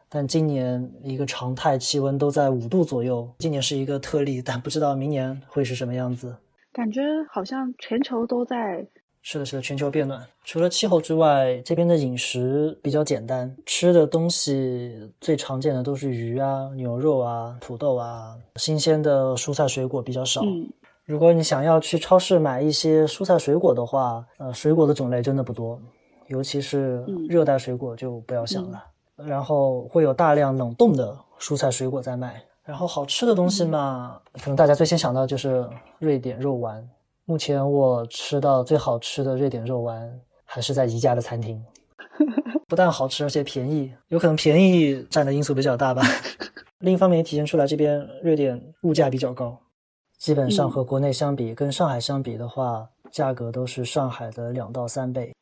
[0.09, 3.29] 但今年一个常态气温都在五度左右。
[3.39, 6.35] 今年是一个特例，但不知道明年会是什么样子。
[6.73, 8.87] 感觉好像全球都在。
[9.21, 10.25] 是的，是的，全球变暖。
[10.45, 20.41] 除了气候之外，这边的饮食比较简单，吃的东西最常见的都是鱼啊、牛肉啊、土豆啊，新鲜的蔬菜水果比较少。
[21.09, 25.81] 如果你想要去超市买一些蔬菜水果的话，呃，水果的种类真的不多，
[26.27, 28.79] 尤其是热带水果就不要想了。
[29.15, 32.39] 然后会有大量冷冻的蔬菜水果在卖。
[32.63, 35.67] 然后好吃的东西嘛，可能大家最先想到就是
[35.97, 36.87] 瑞典肉丸。
[37.25, 40.07] 目前我吃到最好吃的瑞典肉丸
[40.45, 41.59] 还是在宜家的餐厅，
[42.67, 43.91] 不但好吃，而且便宜。
[44.09, 46.03] 有可能便宜占的因素比较大吧。
[46.81, 49.57] 另一方面也体现出来这边瑞典物价比较高。
[50.19, 55.33] 基本上和国内相比，跟上海相比的话，价格都是上海的两到三倍。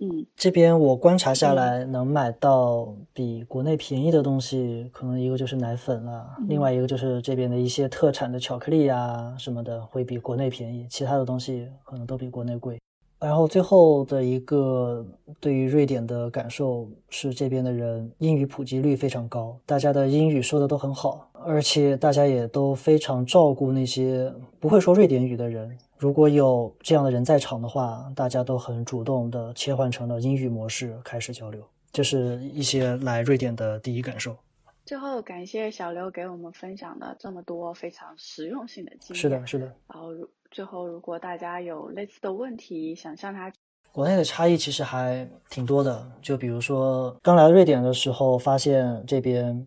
[0.00, 12.80] 嗯这边我观察下来，能买到比国内便宜的东西，可能一个就是奶粉了，嗯另外一个就是这边的一些特产的巧克力啊、什么的，会比国内便宜，其他的东西可能都比国内贵。
[13.22, 15.06] 然后最后的一个
[15.38, 25.78] 对于瑞典的感受是，这边的人英语普及率非常高，大家的英语说的都很好，而且大家也都非常照顾那些不会说瑞典语的人。
[25.98, 31.62] 如果有这样的人在场的话，大家都很主动的切换成了英语模式开始交流。
[31.92, 34.36] 这是一些来瑞典的第一感受。
[34.84, 39.16] 最后感谢小刘给我们分享的这么多非常实用性的经验。
[39.16, 39.66] 是的，是的。
[39.86, 43.50] 然后如最后如果大家有类似的问题想向他，
[43.90, 49.66] 国内的差异其实还挺多的，就比如说刚来瑞典的时候，发现这边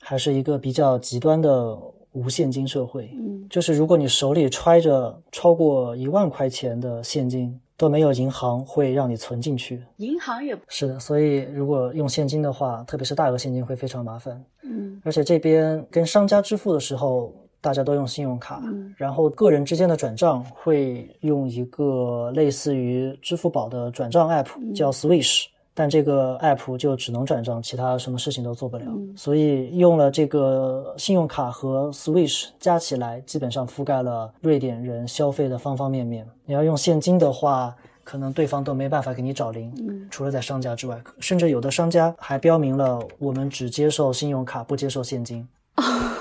[0.00, 1.78] 还是一个比较极端的
[2.12, 3.10] 无现金社会。
[3.14, 9.82] 嗯就是如果你手里揣着超过一万块钱的现金，都没有银行会让你存进去。
[9.98, 14.44] 银行也是的，所以如果用现金的话，特别是大额现金会非常麻烦。
[14.62, 17.32] 嗯而且这边跟商家支付的时候，
[17.64, 25.46] 大家都用信用卡，嗯然后个人之间的转账会用一个类似于支付宝的转账 app，嗯叫 Swish。
[25.76, 28.84] 但这个 app 就只能转账，其他什么事情都做不了。
[28.86, 36.24] 嗯所以用了这个信用卡和 Swish 加起来，基本上覆盖了瑞典人消费的方方面面。
[36.44, 37.74] 你要用现金的话，
[38.04, 39.72] 可能对方都没办法给你找零。
[39.78, 45.48] 嗯除了在商家之外，甚至有的商家还标明了我们只接受信用卡，不接受现金。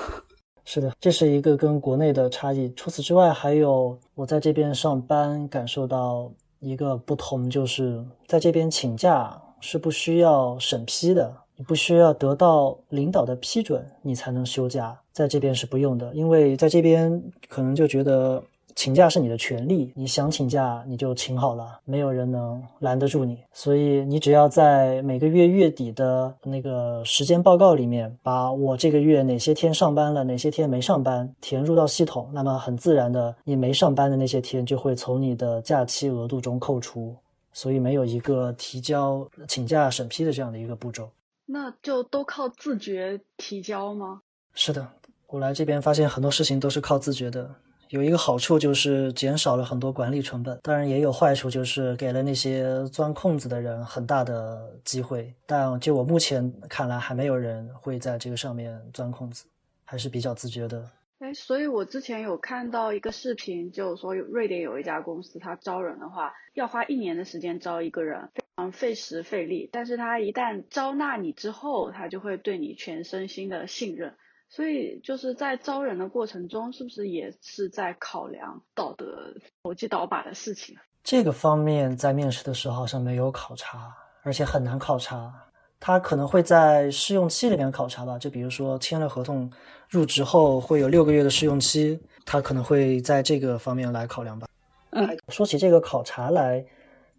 [0.65, 2.71] 是的，这是一个跟国内的差异。
[2.75, 14.97] 除此之外，还有我在这边上班感受到一个不同，就是在这边请假是不需要审批的，你不需要得到领导的批准，你才能休假。
[15.11, 18.41] 在这边是不用的，因为在这边可能就觉得
[18.75, 23.39] 请假是你的权利，你想请假你就请好了，没有人能拦得住你。
[23.51, 37.15] 所以你只要在每个月月底的那个时间报告里面，把我这个月哪些天上班了，哪些天没上班填入到系统，那么很自然的，你没上班的那些天就会从你的假期额度中扣除。
[37.55, 41.07] 所以没有一个提交请假审批的这样的一个步骤。
[41.45, 44.21] 那就都靠自觉提交吗？
[44.55, 44.87] 是的，
[45.27, 47.53] 我来这边发现很多事情都是靠自觉的。
[47.93, 55.31] 有一个好处就是减少了很多管理成本，当然也有坏处，就是给了那些钻空子的人很大的机会。
[55.45, 59.45] 但就我目前看来，还没有人会在这个上面钻空子，
[59.85, 60.89] 还是比较自觉的。
[61.19, 69.69] 哎，所以我之前有看到一个视频，就说有瑞典有一家公司，它招人的话要花一年的时间招一个人，非常费时费力。
[69.71, 74.15] 但是它一旦招纳你之后，它就会对你全身心的信任。
[74.55, 80.75] 所以就是在招人的过程中，是不是也是在考量道德投机倒把的事情？
[81.03, 85.33] 这个方面在面试的时候好像没有考察，而且很难考察。
[85.79, 89.51] 他可能会在试用期里面考察吧，就比如说签了合同，
[89.89, 94.47] 入职后会有六个月的试用期，他可能会在这个方面来考量吧。
[94.91, 96.63] 嗯，说起这个考察来，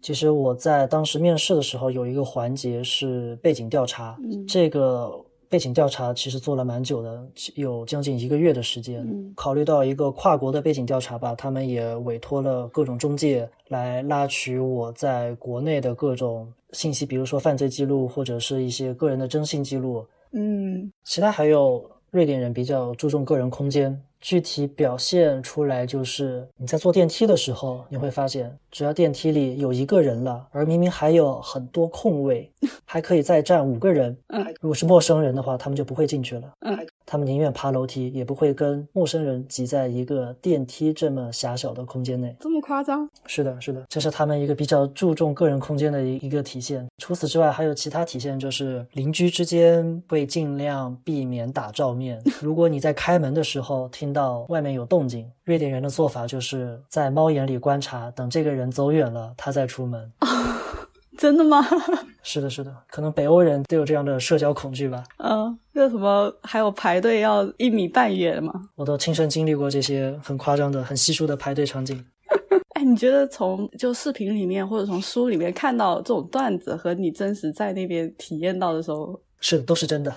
[0.01, 5.11] 其实我在当时面试的时候有一个环节是背景调查，嗯这个
[5.49, 9.01] 背景调查其实做了蛮久的，有将近一个月的时间。
[9.01, 20.05] 嗯考虑到一个跨国的背景调查吧，他们也委托了各种中介来拉取我在国内的各种信息，比如说犯罪记录或者是一些个人的征信记录。
[20.31, 32.51] 嗯其他还有瑞典人比较注重个人空间，具体表现出来就是你在坐电梯的时候，你会发现，只要电梯里有一个人了，而明明还有很多空位，
[32.85, 34.17] 还可以再站五个人。
[34.29, 36.51] 嗯如果是陌生人的话，他们就不会进去了。
[36.61, 36.75] 嗯
[37.07, 42.35] 他们宁愿爬楼梯，也不会跟陌生人挤在一个电梯这么狭小的空间内。
[42.39, 43.07] 这么夸张？
[43.27, 46.83] 是的，是的，这是他们一个比较注重个人空间的一一个体现。
[46.97, 52.19] 除此之外，还有其他体现，就是邻居之间会尽量避免打照面。
[52.41, 60.11] 如果你在开门的时候听到外面有动静，瑞典人的做法就是在猫眼里观察，等这个人走远了，他再出门。
[61.17, 61.65] 真的吗？
[62.23, 65.01] 是的，是的，可能北欧人都有这样的社交恐惧吧。
[65.19, 68.53] 嗯，那什么还有排队要一米半远吗？
[68.75, 72.03] 我都亲身经历过这些很夸张的、很稀疏的排队场景。
[72.75, 80.13] 哎，你觉得从就视频里面或者从书里面看到这种段子，和你真实在那边体验到的时候，是的，都是真的。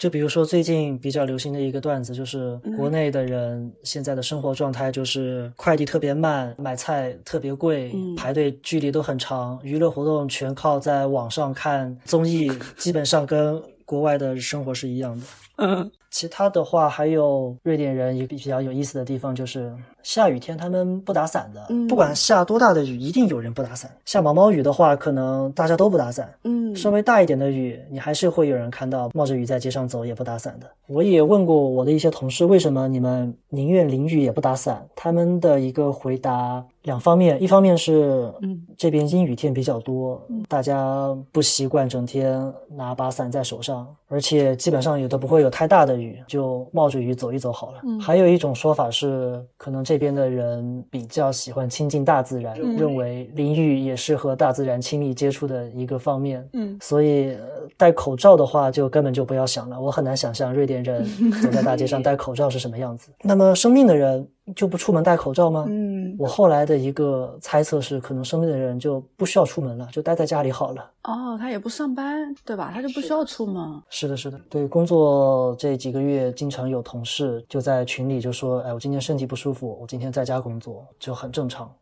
[0.00, 8.16] 就比如说最近比较流行的一个段子，就是国内的人现在的生活状态就是快递特别慢，买菜特别贵，嗯。
[8.16, 15.26] 排队距离都很长，娱乐活动全靠在网上看综艺，基本上跟国外的生活是一样的。
[15.56, 19.70] 嗯，其他的话还有瑞典人一个比较有意思的地方就是
[20.02, 23.90] 下雨天他们不打伞的，嗯不管下多大的雨，一定有人不打伞。
[24.04, 26.32] 下毛毛雨的话，可能大家都不打伞。
[26.44, 30.66] 嗯，稍微大一点的雨，你还是会有人看到冒着雨在街上走也不打伞的。
[30.86, 34.84] 我也问过我的一些同事，为什么你们宁愿淋雨也不打伞？
[34.96, 47.80] 他们的一个回答两方面，一方面是，嗯，这边阴雨天比较多，大家不习惯整天拿把伞在手上，而且基本上也都不会有太大的雨，就冒着雨走一走好了。
[47.84, 56.48] 嗯还有一种说法是，可能这边的人比较喜欢亲近大自然，嗯认为淋浴也是和大自然亲密接触的一个方面。
[56.52, 59.80] 嗯所以呃戴口罩的话，就根本就不要想了。
[59.80, 61.04] 我很难想象瑞典人
[61.42, 63.10] 走在大街上戴口罩是什么样子。
[63.24, 64.24] 那么生病的人
[64.56, 65.66] 就不出门戴口罩吗？
[65.68, 70.90] 嗯，我后来的一个猜测是，可能生病的人就不需要出门了，就待在家里好了。
[71.04, 72.70] 哦，他也不上班，对吧？
[72.74, 73.80] 他就不需要出门。
[73.88, 81.72] 是的，是的，对，工作这几个月，经常有同事就在群里就说：“哎，我今天身体不舒服，我今天在家工作，就很正常。”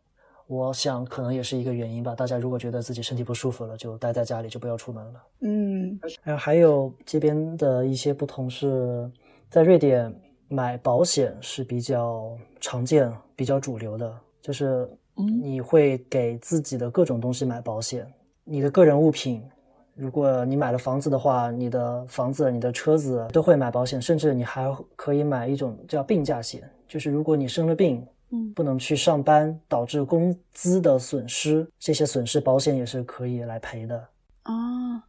[0.47, 2.15] 我想可能也是一个原因吧。
[2.15, 5.21] 大家如果觉得自己身体不舒服了，就待在家里，就不要出门了。
[5.41, 9.07] 嗯然后还有这边的一些不同是，
[9.51, 10.11] 在瑞典
[10.47, 18.05] 买保险是比较常见、比较主流的，就是嗯你会给自己的各种东西买保险，
[18.43, 19.43] 你的个人物品。
[19.95, 34.07] 如果你买了房子的话，你的房子、你的车子都会买保险，甚至你还可以买一种叫病假险，就是如果你生了病，嗯不能去上班，导致工资的损失，这些损失保险也是可以来赔的。
[34.43, 35.03] 啊，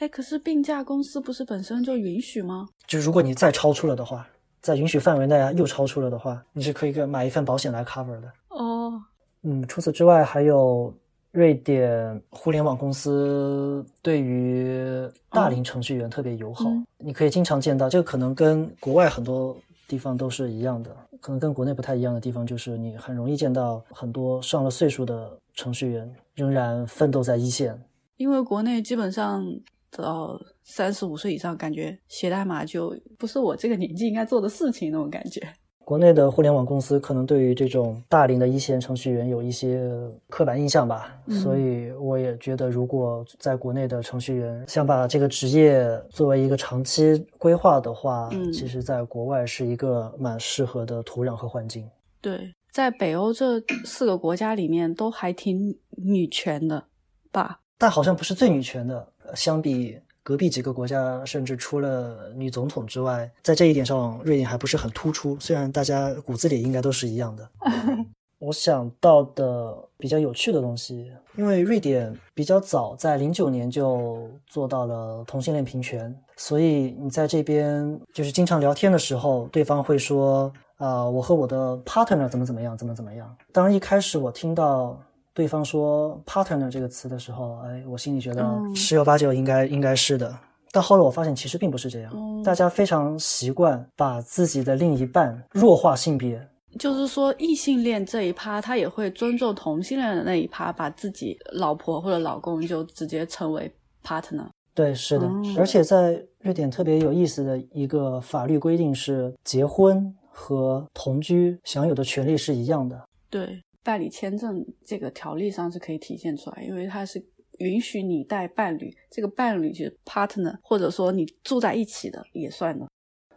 [0.00, 2.68] 哎，可是病假公司不是本身就允许吗？
[2.86, 4.28] 就如果你再超出了的话，
[4.60, 8.32] 在允许范围内啊又超出了的话，你是可以买一份保险来 cover 的。
[8.48, 9.00] 哦，
[9.42, 10.92] 嗯，除此之外，还有
[11.32, 17.88] 瑞典互联网公司对于大龄程序员特别友好，嗯你可以经常见到。
[17.88, 19.56] 这个可能跟国外很多
[19.88, 27.80] 地方都是一样的，可能跟国内不太一样的地方就是你很容易见到很多上了岁数的程序员仍然奋斗在一线。
[28.16, 29.42] 因为国内基本上
[29.90, 30.38] 到
[30.70, 35.42] 三十五岁以上，感觉写代码就不是我这个年纪应该做的事情那种感觉。
[35.84, 39.90] 国内的互联网公司可能对于这种大龄的一线程序员有一些
[40.28, 51.84] 刻板印象吧，嗯所以我也觉得，如果在国内的程序员想把这个职业作为一个长期规划的话，嗯其实在国外是一个蛮适合的土壤和环境。
[52.20, 56.84] 对，在北欧这四个国家里面都还挺女权的
[57.32, 57.58] 吧？
[57.76, 59.98] 但好像不是最女权的，呃相比
[60.30, 65.36] 隔壁几个国家，甚至除了女总统之外，在这一点上，瑞典还不是很突出。
[65.40, 67.50] 虽然大家骨子里应该都是一样的。
[68.38, 83.36] 我想到的比较有趣的东西，因为瑞典比较早，在零九年就做到了同性恋平权，所以你在这边就是经常聊天的时候，对方会说啊、我和我的 partner 怎么怎么样，怎么怎么样。
[83.52, 84.96] 当然，一开始我听到
[85.34, 90.36] 对方说 partner 这个词的时候，哎，我心里觉得嗯十有八九应该应该是的。
[90.72, 96.40] 但后来我发现其实并不是这样，嗯大家非常习惯把自己的另一半弱化性别，
[96.78, 103.72] 就是说，异性恋这一趴，他也会尊重同性恋的那一趴，把自己老婆或者老公就直接称为
[104.04, 104.46] partner。
[104.72, 113.02] 对，是的，哦而且在瑞典特别有意思的一个法律规定是，结婚和同居享有的权利是一样的。
[113.28, 113.60] 对，
[113.90, 117.20] 办理签证这个条例上是可以体现出来，因为它是
[117.58, 122.86] 允许你带伴侣，这个伴侣就是 partner，或者说你住在一起的也算的。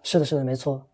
[0.04, 0.86] 是的，是的，没错。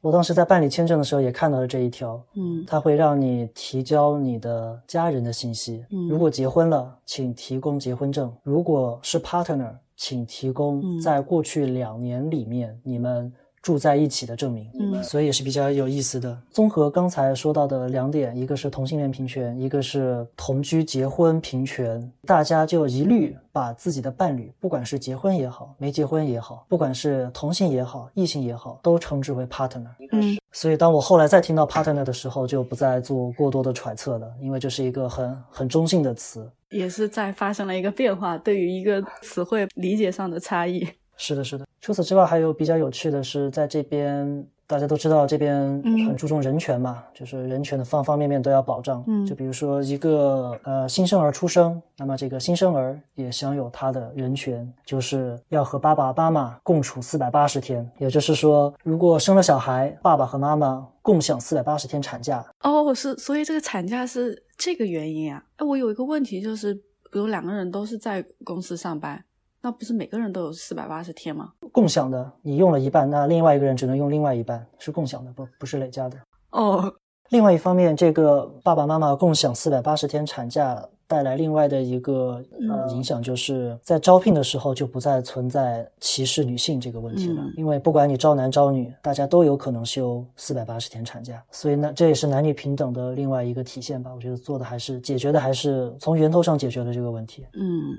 [0.00, 5.84] 我当时在办理签证的时候也看到了这一条，嗯它会让你提交你的家人的信息。
[5.90, 13.32] 嗯如果结婚了，请提供结婚证；如果是 partner，请提供嗯在过去两年里面你们
[13.62, 14.68] 住在一起的证明。
[14.78, 16.36] 嗯所以也是比较有意思的。
[16.50, 29.88] 综合刚才说到的两点，一个是同性恋平权，一个是同居结婚平权，大家就一律把自己的伴侣，不管是结婚也好，没结婚也好，不管是同性也好，异性也好，都称之为 partner。
[30.12, 36.48] 嗯所以当我后来再听到 partner 的时候，就不再做过多的揣测了，因为这是一个很很中性的词。
[36.68, 40.86] 也是在发生了一个变化，对于一个词汇理解上的差异。
[41.16, 41.66] 是的，是的。
[41.80, 45.54] 除此之外，还有比较有趣的是，在这边大家都知道，这边
[45.84, 49.02] 嗯很注重人权嘛，就是人权的方方面面都要保障。
[49.08, 57.88] 嗯就比如说一个呃新生儿出生，那么这个新生儿也享有他的人权，就是要和爸爸妈妈共处四百八十天。
[57.98, 62.44] 也就是说，如果生了小孩，爸爸和妈妈共享四百八十天产假。
[62.60, 65.42] 哦，是，所以这个产假是这个原因啊。
[65.56, 66.72] 哎，我有一个问题就是，
[67.10, 69.22] 比如两个人都是在公司上班，
[69.62, 71.52] 那不是每个人都有四百八十天吗？
[71.70, 76.18] 共享的，你用了一半，那另外一个人只能用另外一半，是共享的，不不是累加的。
[76.50, 76.92] 哦，
[77.30, 80.84] 另外一方面，这个爸爸妈妈共享四百八十天产假。
[81.08, 87.42] 带来另外的一个呃影响，就是在招聘的时候就不再存在歧视女性这个问题了。
[87.58, 94.10] 因为不管你招男招女，大家都有可能休四百八十天产假，所以呢，这也是男女平等的另外一个体现吧。
[94.14, 97.44] 我觉得做的还是解决的还是从源头上解决了这个问题。
[97.52, 97.92] 嗯，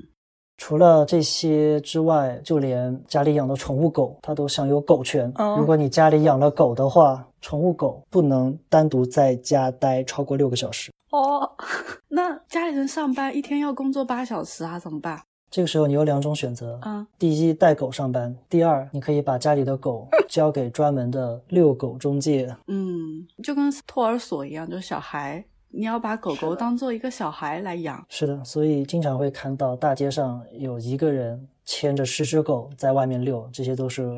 [0.66, 5.30] 除了这些之外，就连家里养的宠物狗，它都享有狗权。
[5.57, 10.89] 如果你家里养了狗的话，宠物狗不能单独在家待超过六个小时。
[11.11, 11.51] 哦，
[12.07, 15.22] 那家里人上班一天要工作八小时啊，怎么办？
[15.51, 22.47] 这个时候你有两种选择啊，第一带狗上班，第二你可以把家里的狗 交给专门的遛狗中介。
[22.68, 25.43] 嗯，就跟托儿所一样，就是小孩，
[25.74, 28.05] 你要把狗狗当做一个小孩来养。
[28.07, 34.17] 是的，所以经常会看到大街上有一个人牵着十只狗在外面遛，这些都是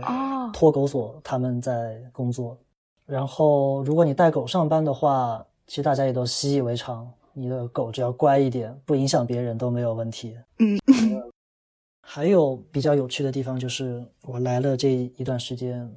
[0.53, 2.57] 托狗所他们在工作。
[3.05, 5.43] 然后如果你带狗上班的话。
[5.67, 10.37] 其实大家也都习以为常，你的狗只要乖一点，不影响别人都没有问题。
[10.59, 10.79] 嗯，
[11.99, 15.91] 还有比较有趣的地方就是，我来了这一段时间，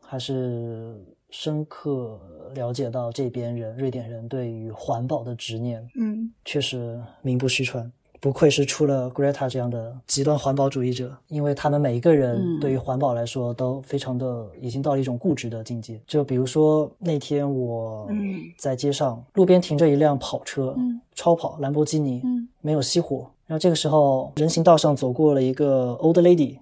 [0.00, 1.00] 还是
[1.32, 2.20] 深刻
[2.54, 5.84] 了解到这边人，瑞典人对于环保的执念。
[5.98, 7.90] 嗯，确实名不虚传。
[8.20, 16.00] 不愧是出了 Greta 这样的极端环保主义者，因为他们每一个人对于环保来说都非常的已经到了一种固执的境界。
[16.06, 18.08] 就比如说那天我
[18.56, 20.76] 在街上，路边停着一辆跑车，
[21.16, 22.22] 超跑兰博基尼，
[22.60, 23.28] 没有熄火。
[23.44, 26.58] 然后这个时候，人行道上走过了一个 old lady，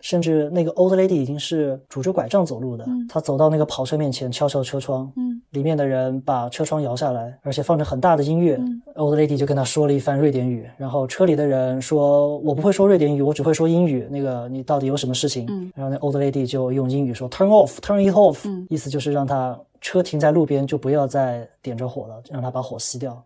[0.00, 5.10] 甚至那个 old lady 已经是拄着拐杖走路的，她走到那个跑车面前，敲敲车窗。
[5.50, 8.56] 里面的人把车窗摇下来，而且放着很大的音乐。
[8.94, 14.06] Old lady 就跟他说了一番瑞典语，然后车里的人说：“我不会说瑞典语，我只会说英语。
[14.10, 23.20] 那个你到底有什么事情？”然后那 Old lady 就用英语说：“Turn off, turn it off。”意思就是让他车停在路边，就不要再点着火了，让他把火熄掉。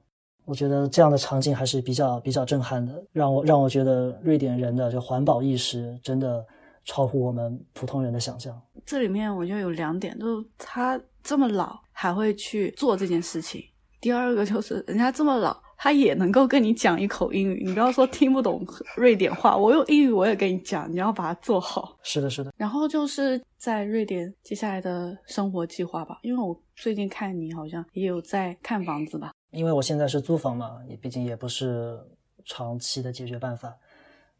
[0.46, 6.44] 我觉得这样的场景还是比较比较震撼的，让我让我觉得瑞典人的这环保意识真的
[6.84, 8.60] 超乎我们普通人的想象。
[8.84, 11.82] 这里面我觉得有两点，就是他这么老。
[11.96, 13.64] 还会去做这件事情。
[14.00, 17.62] 第二个就是，人家这么老，他也能够跟你讲一口英语。
[17.64, 18.66] 你不要说听不懂
[18.96, 20.90] 瑞典话，我用英语我也跟你讲。
[20.92, 21.96] 你要把它做好。
[22.02, 22.52] 是的，是的。
[22.56, 29.32] 然后就是在瑞典接下来的生活计划吧，因为我最近看你好像也有在看房子吧。
[29.52, 31.96] 因为我现在是租房嘛，也毕竟也不是
[32.44, 33.72] 长期的解决办法，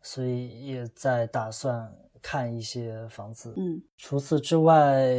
[0.02, 1.88] 所以也在打算
[2.24, 3.52] 看一些房子。
[3.58, 5.14] 嗯，除此之外。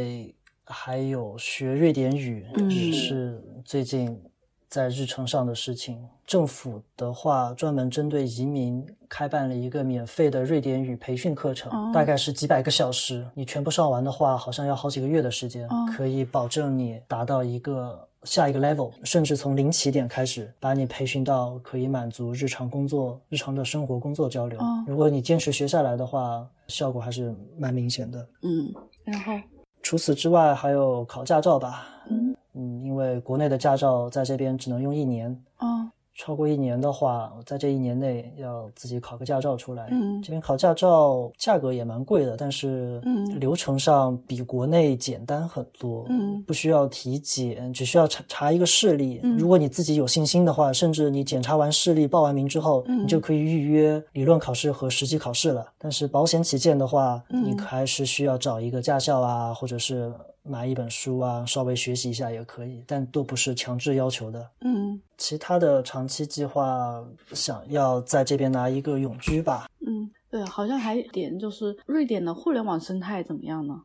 [0.68, 4.20] 还有学瑞典语也是最近
[4.68, 6.04] 在日程上的事情。
[6.26, 13.24] 政府的话专门针对移民开办了一个免费的瑞典语培训课程，大概是几百个小时。
[13.32, 24.60] 你全部上完的话，好像要好几个月的时间，可以保证你达到一个下一个 level，甚至从零起点开始，把你培训到可以满足日常工作、日常的生活工作交流。
[24.86, 28.28] 如果你坚持学下来的话，效果还是蛮明显的。
[28.42, 28.70] 嗯，
[29.04, 29.32] 然后。
[29.82, 31.86] 除此之外，还有考驾照吧。
[32.10, 35.34] 嗯嗯，因为国内的驾照在这边只能用一年。
[36.16, 36.26] 哦。
[36.26, 39.88] 超过一年的话，在这一年内要自己考个驾照出来。
[39.90, 43.00] 嗯，这边考驾照价格也蛮贵的，但是
[43.38, 46.04] 流程上比国内简单很多。
[46.08, 49.20] 嗯，不需要体检，只需要查查一个视力。
[49.38, 55.66] 如果你自己有信心的话，甚至你检查完视力、报完名之后，你就可以预约理论考试和实际考试了。
[55.78, 60.12] 但是保险起见的话，你还是需要找一个驾校啊，或者是。
[60.48, 64.50] 买一本书啊，稍微学习一下也可以，但都不是强制要求的。
[64.60, 69.68] 嗯，其他的长期计划想要在这边拿一个永居吧。
[69.86, 73.82] 嗯，对，好像还有点就是瑞典的互联网生态怎么样呢？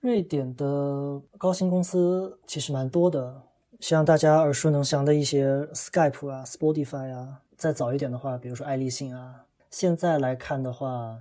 [0.00, 3.42] 瑞典的高新公司其实蛮多的，
[3.80, 9.44] 像大家耳熟能详的一些 Skype 啊、Spotify 啊，再早一点的话，比如说爱立信啊。
[9.70, 11.18] 现在来看的话，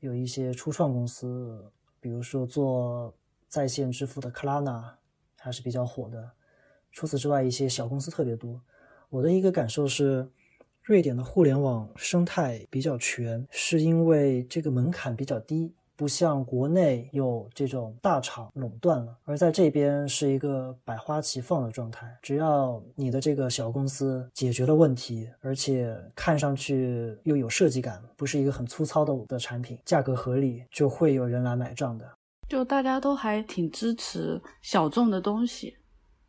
[0.00, 1.64] 有一些初创公司，
[2.00, 3.14] 比如说做。
[3.56, 4.82] 在线支付的 klana
[5.38, 6.30] 还是比较火的。
[6.92, 8.60] 除此之外，一些小公司特别多。
[9.08, 10.28] 我的一个感受是，
[10.82, 19.16] 瑞典的互联网生态比较全，是因为这个门槛比较低，不像国内有这种大厂垄断了。
[19.24, 32.06] 而在这边是一个百花齐放的状态，只要你的这个小公司解决了问题，而且看上去又有设计感，不是一个很粗糙的的产品，价格合理，就会有人来买账的。
[32.48, 35.76] 就大家都还挺支持小众的东西，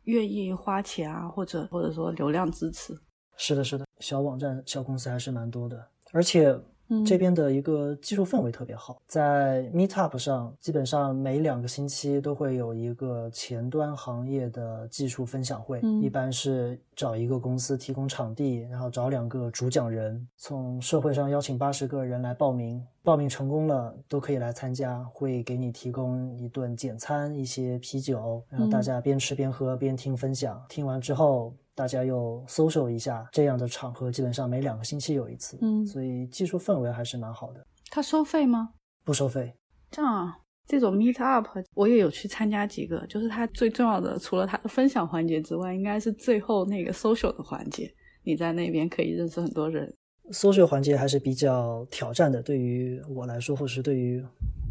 [0.04, 2.92] 愿意花钱啊，或者或者说流量支持。
[3.36, 5.90] 是的，是的，小网站、小公司还是蛮多的。
[6.12, 6.58] 而且
[6.88, 16.02] 嗯，这边的一个技术氛围特别好，在 Meetup 上，基本上每两个星期都会有一个前端行业的技术分享会，嗯。
[16.02, 28.82] 一般是找一个公司提供场地，然后找两个主讲人，从社会上邀请八十个人来报名，报名成功了都可以来参加，会给你提供一顿简餐，一些啤酒，然后大嗯。
[28.82, 31.52] 家边吃边喝边听分享，听完之后。
[31.78, 38.70] 大家又 social 一下，这样的场合基本上每两个星期有一次，嗯所以技术氛围还是蛮好的，他收费吗？
[39.04, 39.54] 不收费。
[39.88, 47.88] 这样啊，这种 meet up 我也有去参加几个，就是它最重要的，除了它的分享环节之外，应该是最后那个 social 的环节。
[48.24, 49.94] 你在那边可以认识很多人。
[50.32, 54.20] social 环节还是比较挑战的，对于我来说，或是对于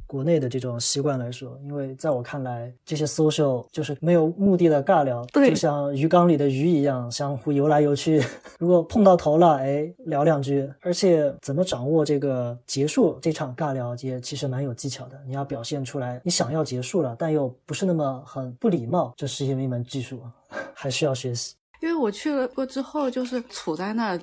[0.08, 8.24] 国内的这种习惯来说，因为在我看来，这些 social 就是没有目的的尬聊，对就像鱼缸里的鱼一样，相互游来游去。
[8.58, 10.68] 如果碰到头了，哎，聊两句。
[10.82, 15.22] 而且怎么掌握这个结束这场尬聊也其实蛮有技巧的。
[15.28, 20.22] 你要表现出来，你想要结束了，但又不是那么很不礼貌，这是一门技术，
[20.74, 21.56] 还需要学习。
[21.82, 24.20] 因为我去了过之后，就是处在那儿，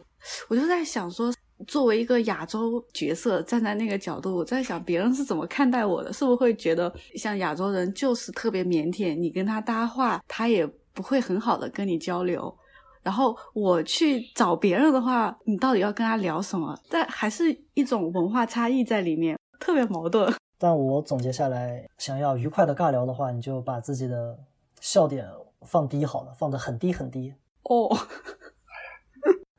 [0.49, 1.33] 我就在想说，
[1.67, 12.55] 作为一个亚洲角色，站在那个角度，我在想别人是怎么看待我的，是不是会觉得像亚洲人就是特别腼腆，你跟他搭话，他也不会很好的跟你交流。
[13.03, 16.75] 然后我去找别人的话，你到底要跟他聊什么？
[16.89, 20.33] 但还是一种文化差异在里面，特别矛盾。
[20.59, 24.39] 但我总结下来，想要愉快的尬聊的话，你就把自己的
[24.81, 25.29] 笑点
[25.63, 27.35] 放低好了，放得很低很低，
[27.65, 27.95] 哦，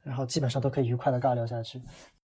[0.05, 1.81] 然后基本上都可以愉快的尬聊下去。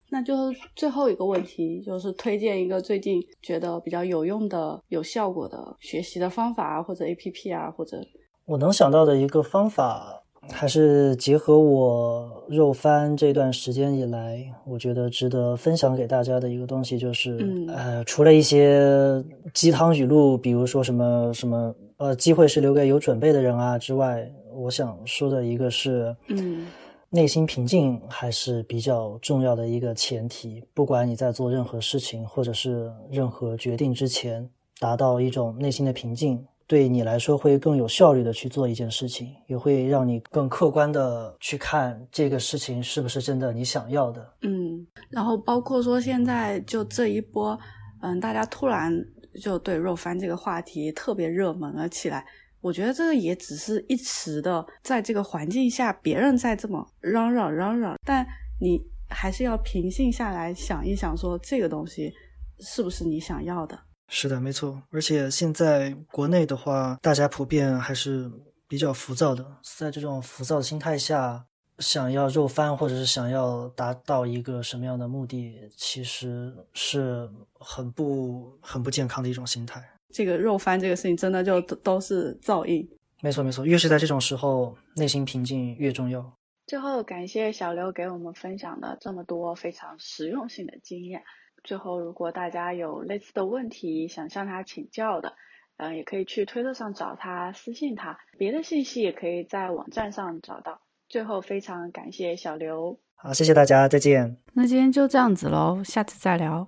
[0.09, 0.35] 那就
[0.75, 7.97] 最后一个问题，就是推荐一个最近觉得比较有用的、有效果的学习的方法啊，或者 APP 啊，或者
[8.45, 10.21] 我能想到的一个方法，
[10.51, 26.67] 还是结合我肉翻这段时间以来，我觉得值得分享给大家的一个东西，就是、嗯呃，除了一些鸡汤语录，比如说什么什么呃，机会是留给有准备的人啊之外，我想说的一个是，嗯
[27.15, 30.65] 内心平静还是比较重要的一个前提。
[30.73, 34.49] 不管你在做任何事情或者是任何决定之前，
[34.79, 44.33] 达到一种内心的平静，对你来说会更有效率的去做一件事情，也会让你更客观的去看这个事情是不是真的你想要的。
[44.41, 47.55] 嗯，然后包括说现在就这一波，
[48.01, 48.91] 嗯，大家突然
[49.39, 52.25] 就对肉番这个话题特别热门了起来。
[52.63, 58.25] 我觉得这个也只是一时的，在这个环境下，别人在这么嚷嚷嚷嚷，但
[58.61, 62.13] 你还是要平静下来想一想，说这个东西
[62.59, 63.77] 是不是你想要的？
[64.07, 64.81] 是的，没错。
[64.91, 68.31] 而且现在国内的话，大家普遍还是
[68.65, 69.45] 比较浮躁的，
[69.77, 71.45] 在这种浮躁的心态下，
[71.79, 79.83] 想要肉翻或者是想要达到一个什么样的目的，其实是很不很不健康的一种心态。
[80.13, 82.87] 这个肉翻这个事情真的就都都是噪音。
[83.21, 86.37] 没错，没错，越是在这种时候，内心平静越重要。
[86.67, 91.23] 最后，感谢小刘给我们分享的这么多非常实用性的经验。
[91.63, 95.33] 最后，如果大家有类似的问题想向他请教的，
[95.77, 100.81] 嗯、也可以去推特上找他私信他，别的信息也可以在网站上找到。
[101.09, 102.99] 最后，非常感谢小刘。
[103.15, 104.37] 好，谢谢大家，再见。
[104.53, 106.67] 那今天就这样子喽，下次再聊。